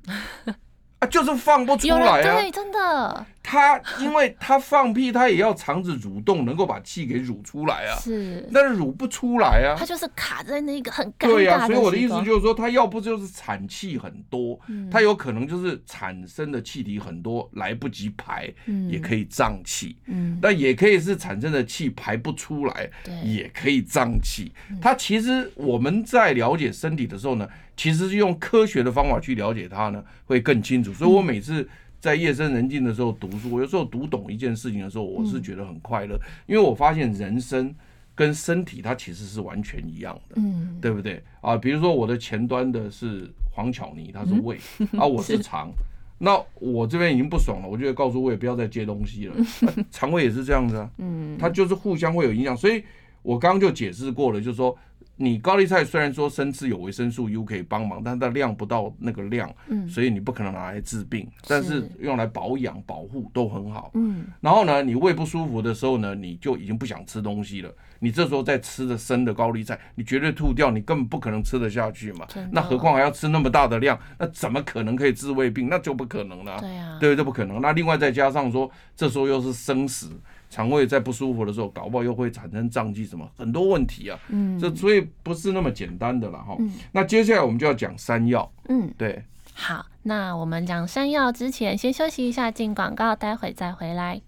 [1.00, 2.42] 啊，就是放不出来啊！
[2.42, 3.26] 对，真的。
[3.44, 7.96] 他因为他放屁，他也要肠子蠕动，能够把气给蠕出来啊。
[7.98, 9.78] 是，但是蠕不出来啊。
[9.78, 11.34] 他就是卡在那个很尴尬的。
[11.34, 14.60] 对呀，所以我的意思就是说，他要不就是产气很多，
[14.92, 18.52] 他有可能就是产生的气体很多，来不及排，
[18.90, 19.96] 也可以胀气。
[20.08, 22.90] 嗯，那也可以是产生的气排不出来，
[23.24, 24.52] 也可以胀气。
[24.82, 30.92] 他其实我们在了解身体的时候呢，其实是用科学的方法去了解它呢，会更清楚。
[30.92, 31.66] 所以我每次。
[32.00, 37.74] 在夜深人静的时候读书，我有时候读懂一件事情的时候，我是觉得很快乐，因为我发现人生
[38.14, 41.58] 跟身体它其实是完全一样的，嗯，对不对啊？
[41.58, 44.60] 比如说我的前端的是黄巧妮，它是胃
[44.96, 45.72] 啊，我是肠，
[46.20, 49.36] 那我这边已经不爽了，我就会告诉胃不要再接东西了。
[49.90, 52.84] 肠胃也是这样子啊，嗯，它就是互相会有影响，所以
[53.24, 54.78] 我刚刚就解释过了，就是说。
[55.20, 64.28] 你高丽菜虽然说生吃有维生素 U 可以帮忙，但它的量不到那个量，嗯，所以你不可能拿来治病，但是用来保养保护都很好，嗯。
[64.40, 72.28] 然后呢，你胃不舒服的时候呢，你就已经不想吃东西了，你这时候再吃的生的高丽菜，你绝对吐掉，你根本不可能吃得下去嘛。
[72.52, 75.68] 那何况还要吃那么大的量，那怎么可能可以治胃病？
[75.68, 76.60] 那就不可能了。
[76.60, 77.60] 对啊，对，这不可能。
[77.60, 80.08] 那另外再加上说，这时候又是生食。
[80.50, 84.20] 肠胃在不舒服的时候，搞不好又会产生胀气，什么很多问题啊。
[84.30, 86.56] 嗯，这所以不是那么简单的了哈。
[86.60, 88.52] 嗯，那接下来我们就要讲山药。
[88.70, 89.24] 嗯，对。
[89.54, 94.22] 好，那我们讲山药之前，先休息一下，进广告，待会再回来。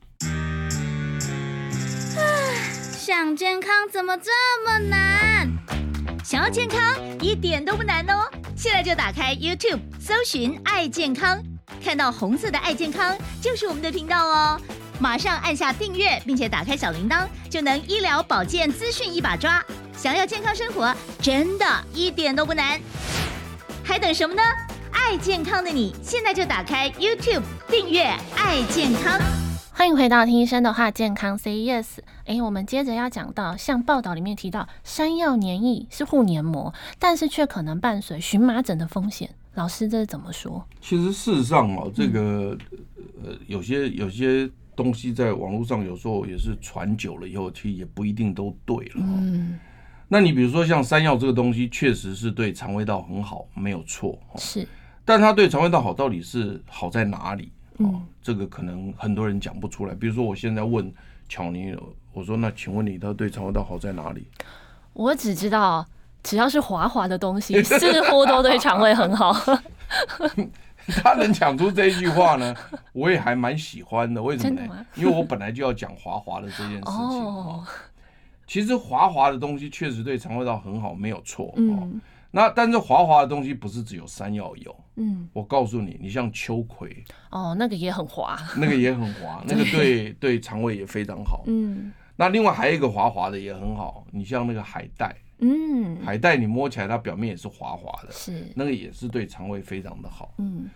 [2.97, 4.31] 想健康怎么这
[4.65, 5.49] 么难？
[6.23, 6.79] 想要健康
[7.21, 8.29] 一点都不难哦！
[8.55, 11.41] 现在就打开 YouTube，搜寻“爱健康”，
[11.83, 14.61] 看到红色的“爱健康”就是我们的频道哦。
[15.01, 19.63] 马上按下订阅，并且打开小铃铛，就能医疗保健资讯一把抓。
[19.95, 22.77] 想要健康生活，真的一点都不难，
[23.81, 24.41] 还等什么呢？
[24.91, 29.17] 爱健康的你，现在就打开 YouTube 订阅“爱健康”。
[29.71, 31.99] 欢迎回到听医生的话，健康 Say Yes。
[32.25, 39.29] 哎，我们接着要讲到，像报道里面提到，山药黏液是护黏膜，但是却可能伴随荨麻疹的风险。
[39.53, 40.65] 老师，这是怎么说？
[40.81, 42.57] 其实事实上哦，这个
[43.23, 44.49] 呃，有些有些。
[44.81, 48.95] 东西在网络上有时候也是传久了以后，其实也不一定都对了。
[48.95, 49.59] 嗯，
[50.07, 54.17] 那你比如说像山药这个东西，确实是对肠胃道很好，没有错。
[54.37, 54.65] 是，
[55.03, 57.51] 但它对肠胃道好，到底是好在哪里？
[57.79, 59.93] 哦，这个可能很多人讲不出来。
[59.93, 60.89] 比如说，我现在问
[61.27, 61.75] 巧妮，
[62.13, 64.27] 我说：“那请问你，它对肠胃道好在哪里？”
[64.93, 65.85] 我只知道，
[66.23, 69.35] 只要是滑滑的东西，似乎都对肠胃很好。
[71.03, 72.55] 他能讲出这一句话呢，
[72.93, 74.21] 我也还蛮喜欢的。
[74.21, 74.85] 为什么呢？
[74.95, 76.93] 因为我本来就要讲滑滑的这件事情。
[76.93, 77.65] 哦，
[78.47, 81.53] 其实滑滑的东西确实对肠胃道很好，没有错。
[81.57, 84.75] 嗯，那但是滑滑的东西不是只有山药有。
[84.95, 91.43] 嗯，我告诉你，你像秋葵，哦，那个也很滑，那个也很滑， 那个对对肠胃也非常好。
[91.47, 95.15] 嗯，那另外还有一个滑滑的也很好，你像那个海带。
[95.39, 100.33] 嗯，海带你摸起来它表面也是滑滑的，是那个也是对肠胃非常的好。
[100.37, 100.69] 嗯，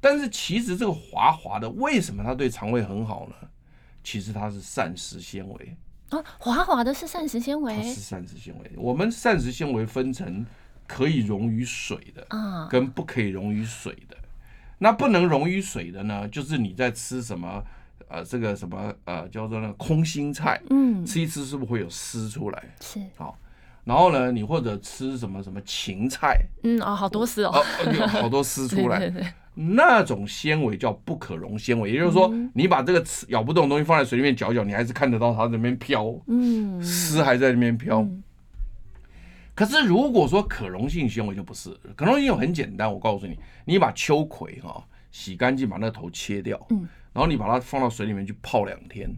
[0.00, 3.34] 但是其实这个滑滑的为什么它对肠胃很好呢？
[4.02, 5.76] 其实它是膳食纤维。
[6.10, 8.70] 哦，滑滑的是膳食纤维，它是膳食纤维。
[8.76, 10.44] 我们膳食纤维分成
[10.86, 14.16] 可以溶于水的，啊，跟不可以溶于水的。
[14.78, 17.62] 那不能溶于水的呢，就是你在吃什么
[18.08, 22.64] 呃这个什么呃叫做那个空心菜，嗯，吃一吃是不是会有丝出来？
[22.80, 23.38] 是，好，
[23.90, 29.00] 然后呢，你或者吃什么什么芹菜，嗯哦，好多丝哦，哦，有好多丝出来。
[29.02, 29.32] 对对对。
[29.52, 38.06] 那种纤维叫不可溶纤维，也就是说，你把这个吃咬不动的东西放在水里面搅一搅，你还是看得到它在那边飘，嗯，丝还在那边飘。
[39.56, 49.12] 可是如果说可溶性纤维就不是，可溶性纤维很简单，我告诉你，你把秋葵哈洗干净，把那个头切掉，嗯，然后你把它放到水里面去泡两天，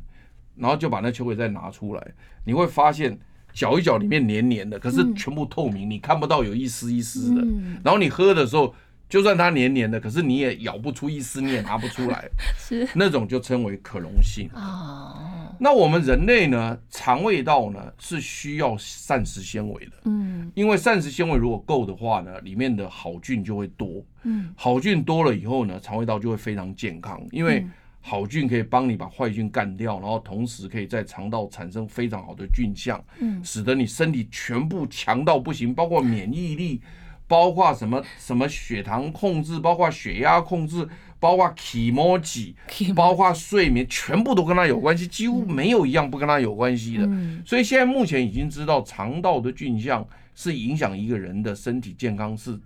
[0.57, 2.03] 然后就把那秋葵再拿出来，
[2.43, 3.17] 你会发现
[3.53, 7.47] 搅一搅里面黏黏的，可是全部透明，你看不到有一丝一丝的，
[7.85, 8.75] 然后你喝的时候。
[9.09, 12.27] 就算它黏黏的，可是你也咬不出一丝，你也拿不出来，
[12.59, 12.89] 是。
[12.95, 14.49] 那种就称为可溶性。
[14.55, 20.51] 哦，那我们人类呢，肠胃道呢是需要膳食纤维的，嗯。
[20.55, 27.67] 因为膳食纤维如果够的话呢，里面的好菌就会多，嗯，好菌多了以后呢，肠胃道就会非常健康，因为
[28.03, 36.83] 好菌可以帮你把坏菌干掉，然后同时可以在肠道产生非常好的菌相，嗯，使得你身体全部强到不行，包括免疫力。
[37.29, 40.87] 包括什么什么血糖控制，包括血压控制，
[41.19, 42.55] 包括起摩吉，
[42.95, 47.09] 包括睡眠，全部都跟它有关系，几乎没有一样不跟它有关系的。
[47.47, 52.61] 所以现在目前已经知道，肠道的菌相是影响一个人的身体健康是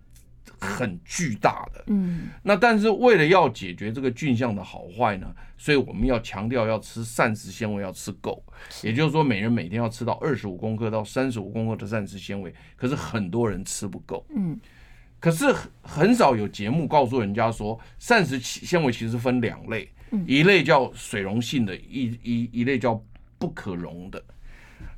[0.59, 1.85] 很巨大的。
[1.89, 8.43] 嗯，那但是为了要解决这个菌相的好坏呢，所以我们要强调要吃膳食纤维要吃够，
[8.83, 12.53] 也就是说每人每天要吃到二十五公克到三十五公克的膳食纤维。
[12.77, 14.59] 可是很多人吃不够，嗯，
[15.21, 19.89] 可是很少有节目告诉人家说膳食纤维其实分两类，
[20.27, 23.01] 一类叫水溶性的，一一一类叫
[23.39, 24.23] 不可溶的。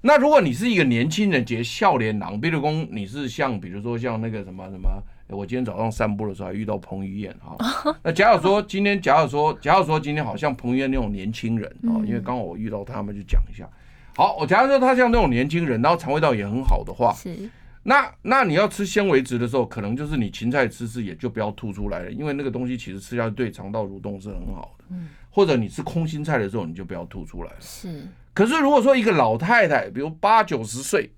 [0.00, 4.88] 那如果你是一个年轻人，结笑脸囊，比如说你是像比如说像那个什么什么。
[5.30, 7.56] 我今天早上散步的时候还遇到彭于晏哈，
[8.02, 13.68] 那假如说今天，假如说，假如说今天好像彭于晏那种年轻人啊，因为刚好我遇到他们，就讲一下。
[14.16, 17.48] 好，我假如说他像那种年轻人，然后肠胃道也很好的话，是。
[17.82, 24.96] 那那你要吃纤维质的时候，可能就是你芹菜吃吃也就不要吐出来了，因为那个东西其实吃下去对肠道蠕动是很好的。
[25.30, 27.56] 或者你吃空心菜的时候，你就不要吐出来了。
[27.60, 28.02] 是。
[28.34, 31.10] 可是如果说一个老太太，比如八九十岁，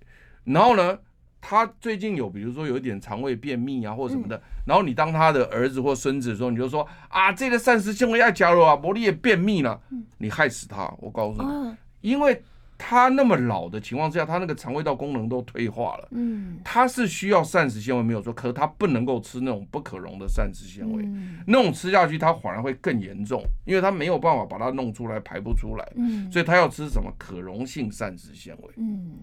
[0.45, 0.99] 然后呢？
[1.41, 9.81] 他最近有，比如说有一点肠胃便秘啊，或者什么的，然后你当他的儿子或孙子的时候，你就说啊，这个膳食纤维要加入啊，不然你也便秘了，
[10.19, 11.77] 你害死他，我告诉你，
[12.11, 12.43] 因为
[12.77, 21.07] 他那么老的情况之下，他那个肠胃道功能都退化了，嗯，他是需要膳食纤维没有错，可是他不能够吃那种不可溶的膳食纤维，
[21.47, 27.11] 那种吃下去他反而会更严重，因为他没有办法把它弄出来，排不出来，嗯，所以他要吃什么？
[27.19, 29.19] 可溶性膳食纤维，嗯。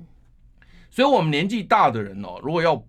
[0.89, 2.83] 所以，我们年纪大的人哦，如果要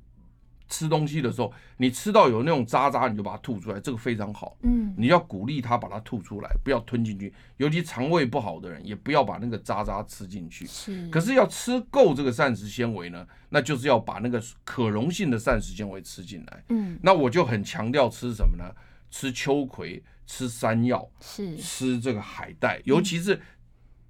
[0.69, 4.57] 吃东西的时候，你吃到有那种渣渣，你就把它吐出来，这个非常好。
[4.63, 7.33] 嗯，你要鼓励他把它吐出来，不要吞进去。
[7.57, 10.67] 尤其肠胃不好的人，也不要把那个渣渣吃进去。
[10.67, 11.09] 是。
[11.09, 16.65] 可是要吃够这个膳食纤维呢，那就是要把那个可溶性的膳食纤维吃进来。
[16.69, 16.99] 嗯。
[17.03, 18.71] 那我就很强调吃什么呢？
[19.11, 23.41] 吃秋葵，吃山药，是吃这个海带，尤其是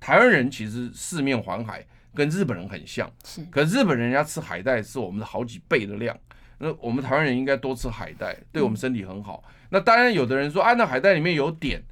[0.00, 1.86] 台湾人，其实四面环海。
[2.14, 6.16] 跟日本人很像，是，可日本人家吃海带是我们的好几倍的量，
[6.58, 9.42] 那我们台湾人应该多吃海带，对我们身体很好。
[9.70, 11.82] 那当然，有的人说，啊，那海带里面有碘。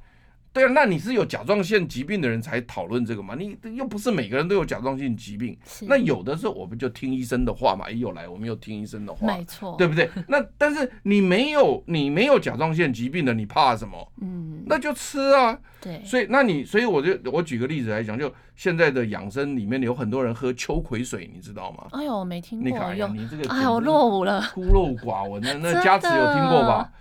[0.57, 3.35] 对啊，那你是有甲状腺疾病的人才讨论这个嘛？
[3.35, 7.85] 你又不是每个人都有甲状腺疾病，那有的时候我们就听医生的话嘛。
[7.87, 10.09] 哎，又来，我们又听医生的话，没错，对不对？
[10.27, 14.11] 那但是你没有你没有甲状腺疾病的，你怕什么？
[14.21, 15.57] 嗯，那就吃啊。
[15.79, 21.85] 对，所以那你所以我就我举个例子来讲，就现在的养生里面有很多人喝秋葵水，你知道吗？
[21.91, 22.67] 哎呦，我没听过。
[22.67, 25.39] 你看呀，你这个哎呦落伍了，孤陋寡闻。
[25.43, 26.91] 那那家慈有听过吧？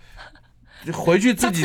[0.92, 1.62] 回去自己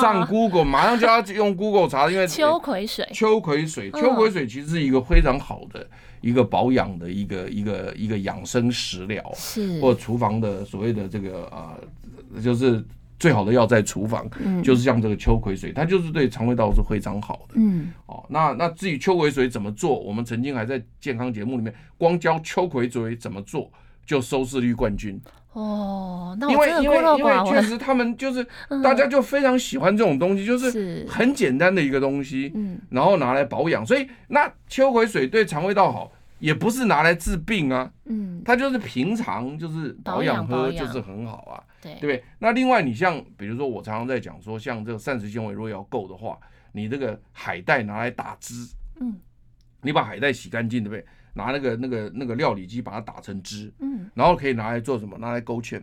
[0.00, 5.86] 上 Google，马上就要用 Google 查，因为 秋葵水，秋葵水，秋葵水其实是一个非常好的
[6.20, 9.80] 一个保养的一个一个一个养生食疗，是。
[9.80, 12.84] 或厨房的所谓的这个呃，就是
[13.18, 14.28] 最好的药在厨房，
[14.62, 17.54] 就是像这个秋葵水，它就是对肠胃道是非常好的。
[17.54, 23.70] 嗯，哦，那那至于秋葵水怎么做，我们曾经还在健康节目里面光教秋葵水怎么做，
[24.04, 25.18] 就收视率冠军。
[25.56, 28.46] 哦，那因为因为因为确实 他们就是
[28.84, 42.24] 大家就非常喜欢这种东西，就是很简单的一个东西，嗯，然后拿来保养，所以那秋葵水对肠胃道好，也不是拿来治病啊，嗯，它就是平常就是保养喝就是很好啊，对对不对？
[42.40, 46.38] 那另外你像比如说我常常在讲说，像这个膳食纤维如果要够的话，
[46.72, 48.52] 你这个海带拿来打汁，
[49.00, 49.16] 嗯，
[49.80, 51.06] 你把海带洗干净对不对？
[51.36, 55.16] 拿那个那个那个料理机把它打成汁，嗯，然后可以拿来做什么？
[55.18, 55.80] 拿来勾芡。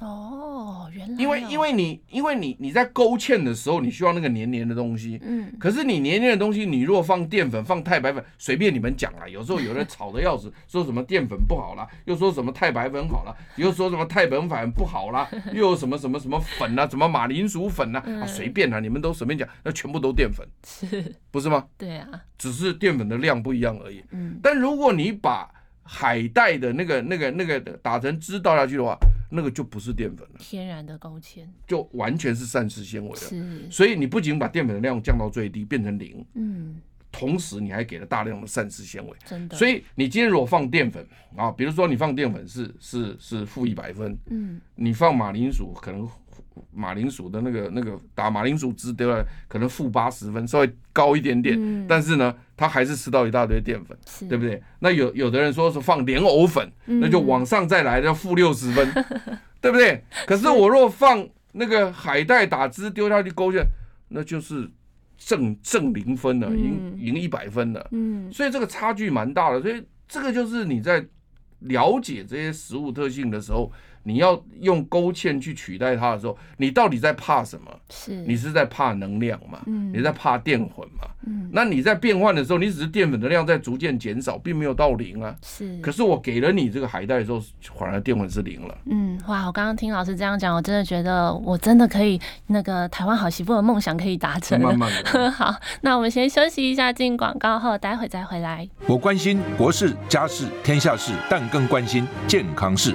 [0.00, 5.18] 哦，原来哦因为因为你因为你你在勾芡的时候，你需要那个黏黏的东西。
[5.22, 9.26] 嗯，可是你黏黏的东西，你如果放淀粉、放太白粉，随便你们讲啦。
[9.28, 21.64] 有时候有人吵得要死，说什么淀粉不好啦，又说什么太白粉好了，又说什么太白粉不好啦， 又有什么什么什么粉啊，什么马铃薯粉啊，啊随便啦，你们都随便讲，那全部都淀粉，是，不是吗？
[21.78, 24.02] 对啊，只是淀粉的量不一样而已。
[24.10, 25.48] 嗯，但如果你把
[25.82, 28.96] 海带的那个、那个、那个打成汁倒下去的话，
[29.28, 31.52] 那个就不是淀粉了，天然的高纤。
[31.66, 33.16] 就完全是膳食纤维了。
[33.16, 39.12] 是，所以你不仅把淀粉的量降到最低，变成零，嗯，同时你还给了大量的膳食纤维。
[39.24, 41.06] 真的，所以你今天如果放淀粉
[41.36, 46.08] 啊，比如说你放淀粉是是是负一百分，嗯，你放马铃薯可能
[46.72, 53.96] 马铃薯的那个那个打马铃薯汁丢了，可能负八十分，稍微高一点点，嗯但是呢，他还是吃到一大堆淀粉，
[54.28, 54.62] 对不对？
[54.80, 58.88] 那有有的人说是放莲藕粉，嗯那就往上再来要负六十分，
[59.60, 60.02] 对不对？
[60.26, 63.64] 可是我若放那个海带打汁丢下去勾芡，
[64.08, 64.70] 那就是
[65.16, 67.88] 正正零分了，赢嗯赢一百分了。
[67.92, 71.04] 嗯，所以这个差距蛮大的，所以这个就是你在
[71.60, 73.72] 了解这些食物特性的时候，
[74.06, 77.70] 你要用勾芡去取代它的时候，你到底在怕什么？
[77.90, 79.58] 是，你是在怕能量嘛？
[79.66, 81.08] 嗯你在怕淀粉嘛？
[81.26, 85.34] 嗯，那你在变换的时候，你只是淀粉的量在逐渐减少，并没有到零啊。
[85.44, 87.42] 是，可是我给了你这个海带的时候，
[87.76, 88.78] 反而淀粉是零了。
[88.88, 89.46] 嗯，哇！
[89.46, 94.68] 我刚刚听老师这样讲，我真的觉得我真的可以那个台湾好媳妇的梦想可以达成了。
[94.68, 98.68] 慢慢的， 好，那我们先休息一下，进广告后，待会再回来。
[98.86, 102.94] 我关心国事、家事、天下事，但更关心健康事。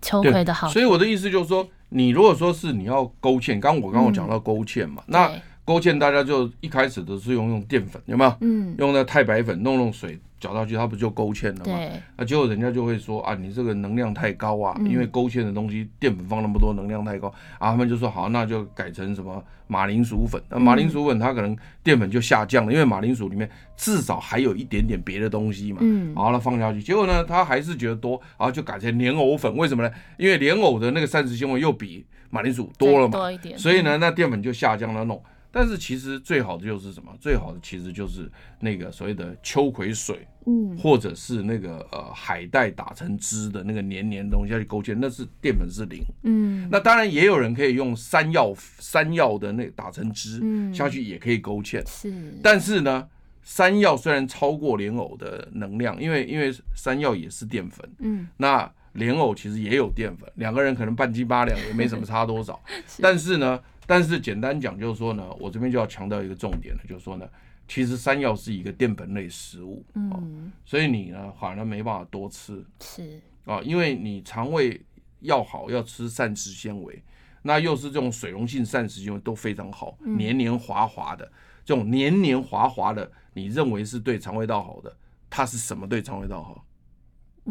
[0.00, 5.30] 秋葵的好，所以我的意思就是说，你如果说是你要勾芡，刚刚我刚我讲到勾芡嘛，那
[5.64, 8.34] 勾芡大家就一开始都是用用淀粉，有没有？
[8.40, 11.64] 嗯，用那太白粉弄弄水搅下去，它不就勾芡了吗？
[11.64, 17.28] 对，那结果人家就会说啊，你这个能量太高啊，嗯因为勾芡的东西淀粉放那么多，能量太高
[17.58, 20.42] 啊，他们就说好，那就改成什么马铃薯粉。
[20.48, 25.78] 那马铃薯粉它可能淀粉就下降了，因为马铃薯里面至少还有一点点别的东西嘛。
[25.82, 29.54] 嗯，好了，放下去，结果呢，他还是觉得多，然后就改成莲藕粉。
[29.56, 29.90] 为什么呢？
[30.16, 35.22] 因为莲藕的那个膳食纤维又比马铃薯多了嘛，多一点，所以呢，那淀粉就下降了弄。
[35.52, 37.12] 但是其实最好的就是什么？
[37.20, 38.30] 最好的其实就是
[38.60, 46.02] 那个所谓的秋葵水，嗯，或者是那个呃海带打成汁的那个黏黏的东西下去勾芡，那是淀粉是零。
[46.22, 50.72] 嗯，那当然也有人可以用山药山药的那打成汁嗯。
[50.72, 53.08] 下去也可以勾芡，是，但是呢，
[53.42, 62.60] 山药虽然超过莲藕的能量，因为因为山药也是淀粉，嗯，那莲藕其实也有淀粉，两个人可能半斤八两也没什么差多少。
[63.02, 63.60] 但是呢，
[63.90, 67.28] 但是简单讲就是说呢，我这边就要强调一个重点了，就是说呢，
[67.66, 72.64] 其实山药是一个淀粉类食物，哦，嗯，所以你呢反而没办法多吃。
[72.78, 74.80] 是，啊，因为你肠胃
[75.22, 77.02] 要好，要吃膳食纤维，
[77.42, 81.28] 那又是这种水溶性膳食纤维都非常好，黏黏滑滑的，
[81.64, 84.96] 这种黏黏滑滑的，你认为是对肠胃道好的，
[85.28, 86.64] 它是什么对肠胃道好？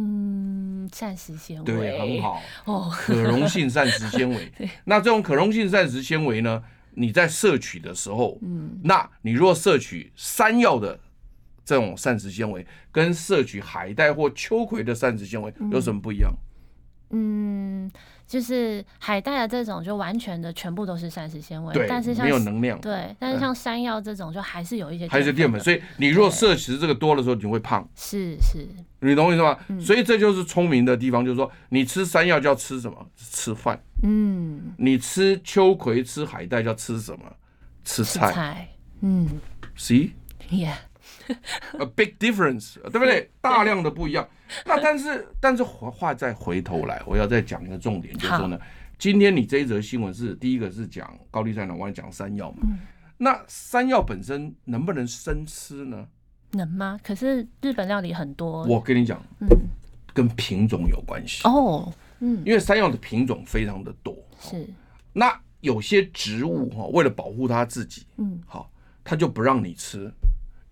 [0.02, 2.42] 嗯，膳食纤维，对，很好。
[2.64, 4.52] 哦，可溶性膳食纤维。
[4.86, 10.98] 那这种可溶性膳食纤维呢，你在摄取的时候，嗯，那你若摄取山药的
[11.66, 16.34] 这种膳食纤维，跟摄取海带或秋葵的膳食纤维有什么不一样？
[17.12, 17.92] 嗯，
[18.30, 25.60] 就是海带的这种就完全的全部都是膳食纤维，对但是，像没有能量，对，但是像山药这种就还是有一些还是淀粉。
[25.60, 28.68] 所以你若摄食这个多的时候，你会胖，是是，
[29.00, 29.58] 你懂我意思吗？
[29.70, 33.04] 嗯所以这就是聪明的地方，就是说你吃山药就要吃什么？
[33.18, 33.82] 吃饭。
[34.04, 37.26] 嗯，你吃秋葵、吃海带就要吃什么？
[37.84, 38.32] 吃是菜。
[38.32, 38.70] 菜，
[39.02, 39.28] 嗯
[39.76, 40.76] See？，yeah，
[41.80, 43.30] A big difference，对不对？
[43.42, 44.28] 大量的不一样。
[44.66, 48.60] 那但是但是话话再回头来，我要再讲一个重点，就是说呢，
[48.98, 52.68] 今天你这一则新闻是第一个是讲高丽菜脑，我要讲山药嘛。
[53.18, 56.08] 那山药本身能不能生吃呢？
[56.52, 57.00] 能吗？
[57.04, 59.48] 可是日本料理很多，我跟你讲，嗯，
[60.14, 61.48] 跟品种有关系。
[61.48, 64.18] 哦，嗯，因为山药的品种非常的多。
[64.40, 64.68] 是，
[65.14, 68.72] 那有些植物哈，为了保护它自己，嗯，好，
[69.04, 70.12] 它就不让你吃，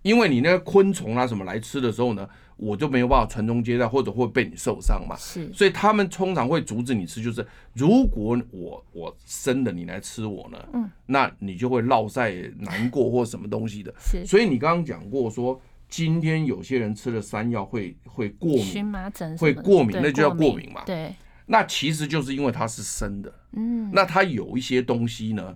[0.08, 5.18] 因为你那个昆虫啊什么来吃的时候呢，我就没有办法传宗接代，或者会被你受伤嘛。
[5.18, 13.93] 是，所以他们通常会阻止你吃，就是如果我我生的你来吃我呢，嗯，那你就会落在难过或什么东西的。
[13.99, 20.84] 是，所以你刚刚讲过说，今天有些人吃了山药会会过敏，荨麻疹会过敏，那就叫过敏嘛。
[20.86, 21.14] 对，
[21.47, 25.55] 那其实就是因为它是生的，嗯，那它有一些东西呢，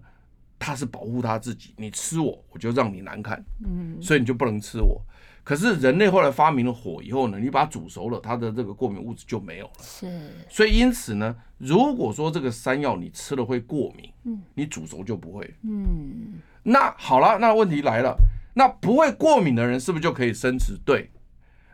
[0.64, 5.01] 它是保护他自己，你吃我，我就让你难看，嗯，所以你就不能吃我。
[5.43, 9.74] 可是人类后来发明了火以后呢，你把它煮熟了，它的这个过敏物质就没有了。
[9.82, 15.51] 是，所以因此呢，如果说这个山药你吃了会过敏，嗯，你煮熟就不会。
[15.64, 18.16] 嗯，那好了，那问题来了，
[18.53, 20.78] 那不会过敏的人是不是就可以生吃？
[20.86, 21.09] 对，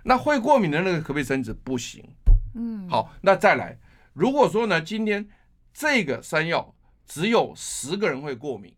[0.04, 1.54] 那会过敏的那个可不可以生吃？
[1.54, 2.02] 不行。
[2.56, 3.78] 嗯，好，那再来，
[4.14, 5.28] 如果说呢，今天
[5.74, 6.74] 这个山药
[7.08, 8.76] 只有十个人会过敏，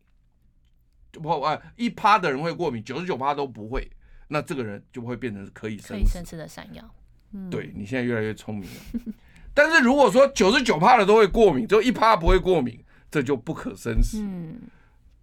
[1.12, 3.90] 不啊一趴的人会过敏，九十九趴都不会。
[4.28, 6.88] 那这个人就会变成可以生吃，可以生吃的山药。
[7.32, 9.14] 嗯，对，你现在越来越聪明了。
[9.56, 14.20] 但是如果说九十九趴的都会过敏，就一趴不会过敏，这就不可生食。
[14.22, 14.62] 嗯，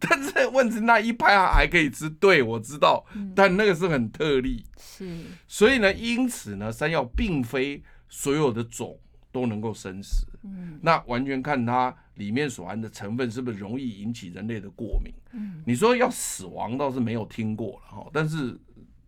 [0.01, 4.65] 但是问题那一趴还可以吃，对，我知道，但那个是很特例。
[4.77, 5.09] 是，
[5.47, 8.99] 所以呢，因此呢，山药并非所有的种
[9.31, 10.27] 都能够生食。
[10.43, 15.15] 嗯，那完全看它里面所含的成分是不是容易引起人类的过敏。
[15.33, 18.59] 嗯，你说要死亡倒是没有听过了哈，但是。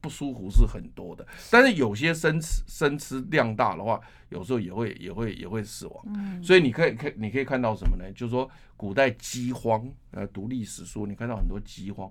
[0.01, 6.05] 不舒服是很多的，但是有些生吃生吃量大的话，有时候也会也会也会死亡。
[6.07, 8.05] 嗯，所以你可以看你可以看到什么呢？
[8.13, 12.09] 就是说古代饥荒，呃，读历史书，你看到很多饥荒，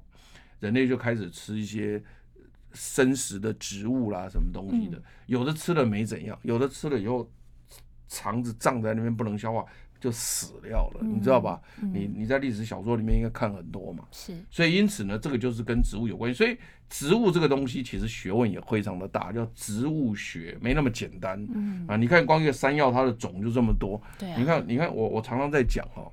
[0.60, 2.04] 人类就开始吃一些
[2.74, 5.02] 生食的植物啦，什么东西的。
[5.28, 7.32] 有的吃了没怎样，有的吃了以后
[8.10, 9.66] 肠子胀在那边不能消化。
[10.00, 11.60] 就死掉了，你知道吧？
[11.82, 14.06] 你你在历史小说里面应该看很多嘛。
[14.12, 16.38] 是，所以因此呢，这个就是跟植物有关系。
[16.38, 16.58] 所以
[16.90, 21.44] 植物这个东西其实学问也非常的大，叫植物学，没那么简单。
[21.54, 24.02] 嗯啊，你看光一个山药，它的种就这么多。
[24.20, 26.12] 对、啊，你看，你看我我常常在讲哦，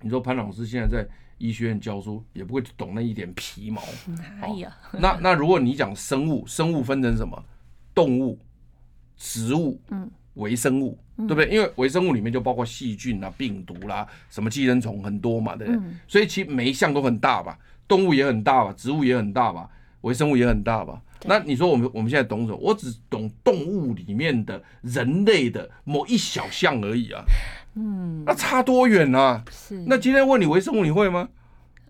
[0.00, 3.82] 你说潘老师现在在医学院教书，也不会懂那一点皮毛。
[4.38, 4.68] 哪有？
[4.92, 7.42] 那那如果你讲生物，生物分成什么？
[7.94, 8.38] 动物、
[9.16, 9.80] 植物。
[9.88, 10.10] 嗯。
[10.36, 11.48] 微生物，对不对？
[11.48, 15.82] 因为微生物里面就包括细菌啊、病毒啦、啊，什么寄生虫很多嘛，对不对？
[16.08, 19.68] 所以其实每一项都很大吧，动物也很大吧，植物也很大吧，
[20.02, 21.00] 微生物也很大吧。
[21.24, 22.58] 那你说我们我们现在懂什么？
[22.60, 27.22] 我只懂动物里面的人类的某一小项而已啊。
[27.74, 29.44] 嗯，那差多远啊？
[29.50, 29.84] 是。
[29.86, 31.28] 那今天问你微生物，你会吗？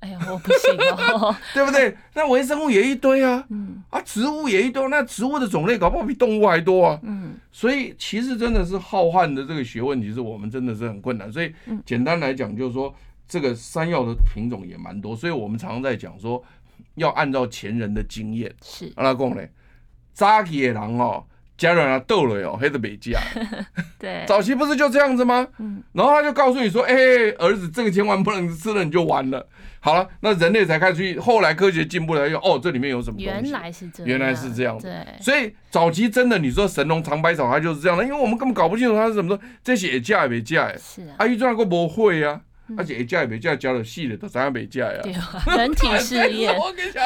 [0.03, 0.75] 哎呀，我不行
[1.15, 1.97] 哦， 对不对？
[2.15, 11.31] 那微生物也一堆啊，嗯，啊，植物也一堆，那植物的种类搞不好比动物还多啊，嗯，所以其实真的是浩瀚的这个学问，其实我们真的是很困难。
[11.33, 11.55] 所以
[11.87, 12.93] 简单来讲，就是说
[13.29, 16.43] 这个山药的品种也蛮多，所以我们常常在讲说
[16.97, 19.49] 要按照前人的经验，是，阿拉贡嘞，
[20.13, 21.25] 早期的人哦，
[21.57, 23.21] 家人啊斗了哟，黑的北家，
[23.99, 25.47] 对， 早期不是就这样子吗？
[25.59, 26.95] 嗯，然后他就告诉你说，哎，
[27.39, 29.47] 儿子，这个千万不能吃了，你就完了。
[29.85, 33.25] 好了，那人类才开始去，后来科学进步了，又哦，这里面有什么东西？
[33.25, 34.79] 原来是这样，原来是这样。
[34.79, 40.77] 对，所以早期真的，你说神农尝百草，它就是这样的，因为我们根本搞不清楚它是什么说，这些也加也没加哎。
[40.79, 41.15] 是啊。
[41.19, 42.41] 阿姨这个不会啊，
[42.77, 45.01] 而且一加也没加，加了细的都啥样没加呀？
[45.03, 45.43] 对啊。
[45.57, 46.55] 人体试验。
[46.59, 47.05] 我跟你讲，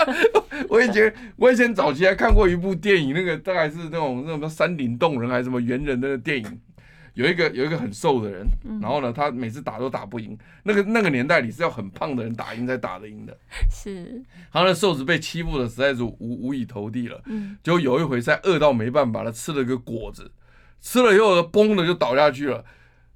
[0.69, 6.61] 我以前我以前早期还看过一部电影，那个大概是那种那什么山顶洞人还是什么猿人的电影。
[7.15, 8.47] 有一个有一个很瘦的人，
[8.83, 10.37] 然后呢，他每次打都打不赢。
[10.65, 13.35] 那个那个年代里是要很胖的人打赢才打得赢的。
[13.71, 17.19] 是，他那瘦子被欺负的实在是无无以投地了。
[17.25, 20.31] 嗯，就有一回在饿到没办法了，吃了个果子，
[20.83, 22.63] 吃了以后崩的就倒下去了。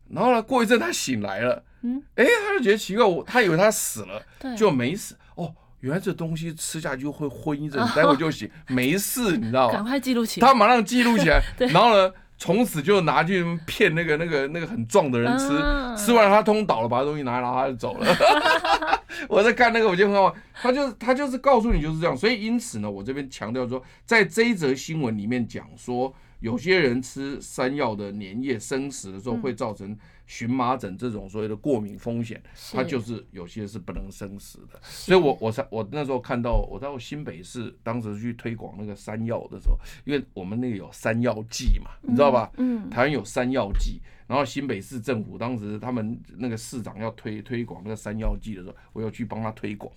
[0.08, 4.22] 然后呢，过一阵他醒来了，嗯，哎，他就觉得奇怪，我他以为他死了，
[4.56, 5.16] 就没死。
[5.34, 9.74] 哦，原来这东西吃下去会昏一阵， 待会就醒，没事，你知道吗？
[9.74, 10.46] 赶快记录起来。
[10.46, 11.40] 他马上记录起来，
[11.72, 12.12] 然后呢？
[12.42, 15.48] 从此就拿去骗那个那个那个很壮的人吃，
[15.94, 18.06] 吃完了他通倒了，把东西拿来，然后他就走了。
[19.28, 26.10] 我在看那个，我就很好，他就他就是告诉你就是这样，所以因此呢，我这边强调说，在这一则新闻里面讲说，
[26.40, 29.94] 有些人吃山药的粘液生食的时候会造成。
[30.30, 32.40] 荨麻疹这种所谓的过敏风险，
[32.72, 34.78] 它就是有些是不能生食的。
[34.80, 42.48] 所以我我才我那时候看到，我到新北市当时去推广那个山药的时候，因为我们那个有山药季嘛，你知道吧？
[42.58, 49.92] 嗯，台湾有山药季，然后新北市政府当时他们那个市长要推推广那个山药季的时候，我要去帮他推广。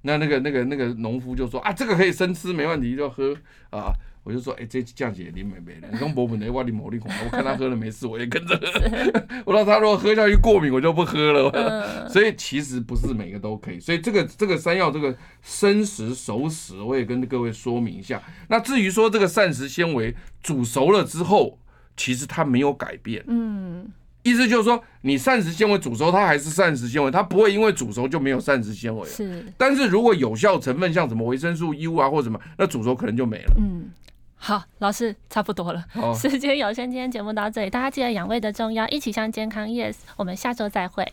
[0.00, 3.36] 那那个那个那个农夫就说啊，这个可以生吃，没问题，就喝
[3.70, 3.92] 啊。
[4.28, 9.24] 我就说，哎、欸，这这样子也林美美的，你跟伯本的，哇你某力恐，我看他喝了没事，我也跟着喝。
[9.46, 11.50] 我说他如果喝下去过敏，我就不喝了。
[11.54, 13.80] 嗯、 所以其实不是每个都可以。
[13.80, 18.22] 所以这个这个山药这个生食熟食，我也跟各位说明一下。
[18.48, 21.58] 那至于说这个膳食纤维煮熟了之后，
[21.96, 23.24] 其实它没有改变。
[23.28, 23.90] 嗯，
[24.24, 29.08] 意思就是说，你膳食纤维煮熟，它还是膳食纤维，它不会因为煮熟就没有膳食纤维。
[29.08, 29.46] 是。
[29.56, 33.54] 但是如果有效成分像什么维生素 U 啊或什么，那煮熟可能就没了。
[33.58, 33.90] 嗯。
[34.38, 41.12] 好，老师差不多了，哦、 时间有限，今天节目到这里，大家记得养胃的重要，一起向健康，yes，我们下周再会。